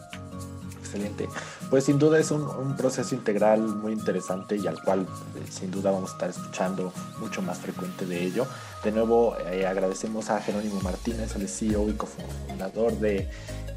Excelente. 0.88 1.28
Pues 1.69 1.84
sin 1.84 2.00
duda 2.00 2.17
es 2.17 2.32
un, 2.32 2.76
proceso 2.78 3.13
integral 3.13 3.62
muy 3.62 3.91
interesante 3.91 4.56
y 4.56 4.67
al 4.67 4.82
cual 4.82 5.02
eh, 5.02 5.43
sin 5.50 5.69
duda 5.69 5.91
vamos 5.91 6.12
a 6.12 6.13
estar 6.13 6.30
escuchando 6.30 6.93
mucho 7.19 7.41
más 7.41 7.58
frecuente 7.58 8.06
de 8.06 8.23
ello. 8.23 8.47
De 8.84 8.91
nuevo 8.91 9.36
eh, 9.52 9.65
agradecemos 9.65 10.30
a 10.30 10.39
Jerónimo 10.39 10.80
Martínez, 10.82 11.36
el 11.36 11.50
CEO 11.50 11.89
y 11.89 11.93
cofundador 11.93 12.93
de 13.00 13.28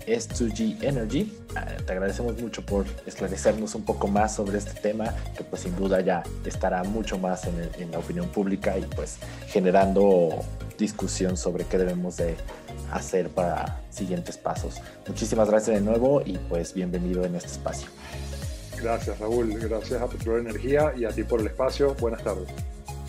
S2G 0.07 0.85
Energy. 0.85 1.37
Uh, 1.51 1.83
te 1.83 1.92
agradecemos 1.92 2.40
mucho 2.40 2.64
por 2.64 2.87
esclarecernos 3.07 3.75
un 3.75 3.85
poco 3.85 4.07
más 4.07 4.37
sobre 4.37 4.59
este 4.59 4.79
tema, 4.81 5.12
que 5.37 5.42
pues 5.42 5.62
sin 5.62 5.75
duda 5.75 6.01
ya 6.01 6.23
estará 6.44 6.85
mucho 6.85 7.18
más 7.18 7.44
en, 7.44 7.70
en 7.79 7.90
la 7.90 7.99
opinión 7.99 8.29
pública 8.29 8.79
y 8.79 8.83
pues 8.83 9.18
generando 9.49 10.44
discusión 10.80 11.36
sobre 11.36 11.64
qué 11.64 11.78
debemos 11.78 12.16
de 12.16 12.36
hacer 12.90 13.28
para 13.28 13.80
siguientes 13.90 14.36
pasos. 14.36 14.76
Muchísimas 15.06 15.48
gracias 15.48 15.76
de 15.76 15.82
nuevo 15.82 16.22
y 16.24 16.38
pues 16.38 16.74
bienvenido 16.74 17.24
en 17.24 17.36
este 17.36 17.52
espacio. 17.52 17.88
Gracias 18.82 19.18
Raúl, 19.18 19.56
gracias 19.58 20.00
a 20.00 20.08
Petróleo 20.08 20.40
Energía 20.40 20.92
y 20.96 21.04
a 21.04 21.10
ti 21.10 21.22
por 21.22 21.40
el 21.40 21.46
espacio. 21.46 21.94
Buenas 22.00 22.24
tardes. 22.24 22.48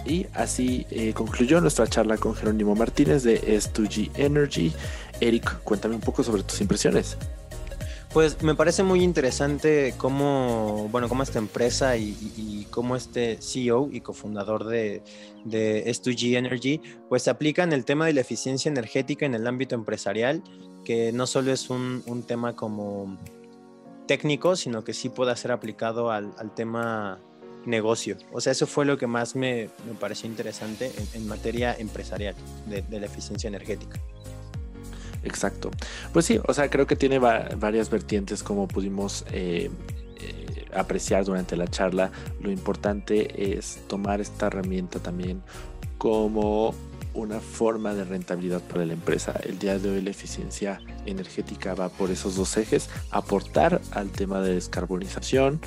Y 0.06 0.28
así 0.34 0.86
eh, 0.90 1.14
concluyó 1.14 1.62
nuestra 1.62 1.88
charla 1.88 2.18
con 2.18 2.36
Jerónimo 2.36 2.76
Martínez 2.76 3.24
de 3.24 3.42
S2G 3.42 4.12
Energy. 4.16 4.74
Eric, 5.20 5.62
cuéntame 5.64 5.96
un 5.96 6.02
poco 6.02 6.24
sobre 6.24 6.44
tus 6.44 6.60
impresiones. 6.62 7.18
Pues 8.14 8.44
me 8.44 8.56
parece 8.56 8.84
muy 8.84 9.04
interesante 9.04 9.94
cómo, 9.98 10.90
bueno, 10.90 11.08
cómo 11.08 11.24
esta 11.24 11.40
empresa 11.40 11.96
y, 11.96 12.18
y, 12.36 12.68
cómo 12.70 12.98
este 12.98 13.38
CEO 13.42 13.90
y 13.90 14.02
cofundador 14.02 14.66
de, 14.66 15.02
de 15.46 15.86
S2G 15.86 16.36
Energy, 16.36 16.82
pues 17.08 17.30
aplican 17.30 17.72
el 17.72 17.86
tema 17.86 18.06
de 18.06 18.14
la 18.14 18.22
eficiencia 18.22 18.70
energética 18.70 19.26
en 19.26 19.34
el 19.34 19.48
ámbito 19.48 19.76
empresarial, 19.76 20.44
que 20.84 21.14
no 21.14 21.26
solo 21.26 21.54
es 21.54 21.70
un, 21.70 22.24
tema 22.28 22.54
como 22.54 23.18
técnico, 24.08 24.58
sino 24.58 24.84
que 24.84 24.94
sí 24.94 25.08
puede 25.08 25.34
ser 25.38 25.54
aplicado 25.54 26.12
al, 26.12 26.34
tema 26.54 27.18
negocio. 27.66 28.18
O 28.34 28.42
sea, 28.42 28.52
eso 28.52 28.68
fue 28.68 28.86
lo 28.86 28.98
que 28.98 29.08
más 29.08 29.36
me, 29.38 29.70
me 29.88 29.94
pareció 29.98 30.30
interesante 30.30 30.92
en, 31.14 31.28
materia 31.28 31.76
empresarial 31.78 32.36
de 32.68 33.00
la 33.00 33.06
eficiencia 33.06 33.48
energética. 33.48 34.02
Exacto. 35.24 35.72
Pues 36.14 36.26
sí, 36.26 36.40
o 36.48 36.54
sea, 36.54 36.70
creo 36.70 36.88
que 36.88 36.96
tiene 36.96 37.20
va 37.20 37.50
varias 37.58 37.90
vertientes 37.90 38.44
como 38.44 38.68
pudimos 38.68 39.26
eh, 39.32 39.70
eh, 40.20 40.66
apreciar 40.74 41.26
durante 41.26 41.56
la 41.56 41.68
charla. 41.68 42.12
Lo 42.42 42.52
importante 42.52 43.58
es 43.58 43.80
tomar 43.88 44.22
esta 44.22 44.48
herramienta 44.48 45.00
también 45.00 45.42
como 45.98 46.74
una 47.14 47.40
forma 47.40 47.94
de 47.94 48.06
rentabilidad 48.06 48.62
para 48.62 48.86
la 48.86 48.94
empresa. 48.94 49.34
El 49.44 49.60
día 49.60 49.78
de 49.78 49.90
hoy 49.90 50.02
la 50.02 50.12
eficiencia 50.12 50.80
energética 51.06 51.76
va 51.76 51.90
por 51.90 52.10
esos 52.10 52.36
dos 52.36 52.56
ejes, 52.58 52.90
aportar 53.12 53.82
al 53.92 54.10
tema 54.10 54.42
de 54.42 54.56
descarbonización, 54.56 55.60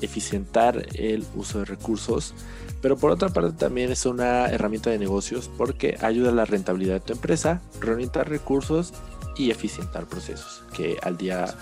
eficientar 0.00 0.86
el 0.94 1.24
uso 1.34 1.60
de 1.60 1.64
recursos, 1.64 2.34
pero 2.80 2.96
por 2.96 3.10
otra 3.10 3.28
parte 3.28 3.52
también 3.52 3.90
es 3.90 4.06
una 4.06 4.46
herramienta 4.46 4.90
de 4.90 4.98
negocios 4.98 5.50
porque 5.56 5.96
ayuda 6.00 6.30
a 6.30 6.34
la 6.34 6.44
rentabilidad 6.44 6.94
de 6.94 7.00
tu 7.00 7.12
empresa, 7.12 7.60
reorientar 7.80 8.28
recursos 8.28 8.92
y 9.36 9.50
eficientar 9.50 10.06
procesos 10.06 10.62
que 10.74 10.96
al 11.02 11.16
día 11.16 11.54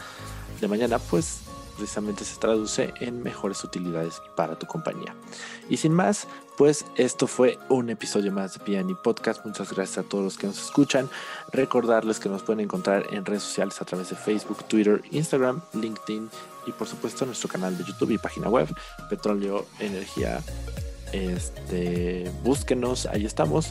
de 0.60 0.68
mañana 0.68 0.98
pues 0.98 1.40
precisamente 1.78 2.24
se 2.24 2.38
traduce 2.38 2.92
en 3.00 3.22
mejores 3.22 3.62
utilidades 3.62 4.20
para 4.36 4.58
tu 4.58 4.66
compañía. 4.66 5.14
Y 5.70 5.76
sin 5.76 5.92
más, 5.92 6.26
pues 6.56 6.84
esto 6.96 7.28
fue 7.28 7.58
un 7.68 7.88
episodio 7.88 8.32
más 8.32 8.54
de 8.54 8.60
Piani 8.60 8.94
Podcast. 8.94 9.46
Muchas 9.46 9.72
gracias 9.72 9.98
a 10.04 10.08
todos 10.08 10.24
los 10.24 10.36
que 10.36 10.48
nos 10.48 10.58
escuchan. 10.58 11.08
Recordarles 11.52 12.18
que 12.18 12.28
nos 12.28 12.42
pueden 12.42 12.60
encontrar 12.60 13.06
en 13.12 13.24
redes 13.24 13.44
sociales 13.44 13.80
a 13.80 13.84
través 13.84 14.10
de 14.10 14.16
Facebook, 14.16 14.64
Twitter, 14.64 15.00
Instagram, 15.12 15.60
LinkedIn 15.72 16.28
y 16.66 16.72
por 16.72 16.88
supuesto 16.88 17.24
nuestro 17.24 17.48
canal 17.48 17.78
de 17.78 17.84
YouTube 17.84 18.10
y 18.10 18.18
página 18.18 18.48
web, 18.48 18.68
Petróleo 19.08 19.66
Energía. 19.78 20.40
Este, 21.12 22.30
búsquenos, 22.42 23.06
ahí 23.06 23.24
estamos. 23.24 23.70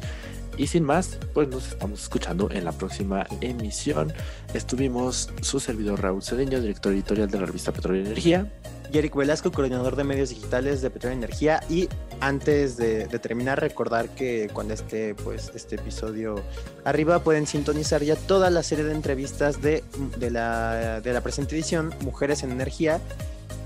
Y 0.58 0.68
sin 0.68 0.84
más, 0.84 1.20
pues 1.34 1.48
nos 1.50 1.68
estamos 1.68 2.02
escuchando 2.02 2.50
en 2.52 2.66
la 2.66 2.72
próxima 2.72 3.28
emisión. 3.42 4.12
Estuvimos 4.56 5.30
su 5.42 5.60
servidor 5.60 6.02
Raúl 6.02 6.24
Cedeño, 6.24 6.60
director 6.60 6.92
editorial 6.94 7.30
de 7.30 7.40
la 7.40 7.46
revista 7.46 7.72
Petróleo 7.72 8.02
y 8.02 8.06
Energía. 8.08 8.52
Y 8.92 8.98
Eric 8.98 9.16
Velasco, 9.16 9.52
coordinador 9.52 9.96
de 9.96 10.04
medios 10.04 10.30
digitales 10.30 10.82
de 10.82 10.90
Petróleo 10.90 11.16
y 11.16 11.20
Energía. 11.20 11.62
Y 11.70 11.90
antes 12.22 12.76
de, 12.76 13.06
terminar, 13.20 13.60
recordar 13.60 14.10
que 14.10 14.50
cuando 14.52 14.74
esté 14.74 15.14
pues, 15.14 15.52
este 15.54 15.76
episodio 15.76 16.42
arriba 16.86 17.20
pueden 17.20 17.46
sintonizar 17.46 18.02
ya 18.02 18.16
toda 18.16 18.50
la 18.50 18.64
serie 18.64 18.86
de 18.86 18.94
entrevistas 18.94 19.62
de, 19.62 19.84
de, 20.18 20.32
la, 20.32 21.02
de 21.02 21.14
la 21.14 21.22
presente 21.22 21.54
edición, 21.56 21.94
Mujeres 22.02 22.42
en 22.42 22.52
Energía. 22.52 23.00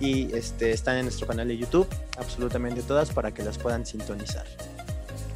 Y 0.01 0.33
este, 0.35 0.71
están 0.71 0.97
en 0.97 1.05
nuestro 1.05 1.25
canal 1.25 1.47
de 1.47 1.57
YouTube, 1.57 1.87
absolutamente 2.17 2.81
todas, 2.81 3.11
para 3.11 3.31
que 3.31 3.43
las 3.43 3.57
puedan 3.59 3.85
sintonizar. 3.85 4.45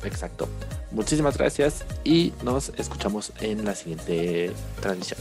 Exacto. 0.05 0.47
Muchísimas 0.91 1.37
gracias 1.37 1.83
y 2.03 2.33
nos 2.43 2.69
escuchamos 2.77 3.31
en 3.41 3.65
la 3.65 3.75
siguiente 3.75 4.51
transmisión. 4.81 5.19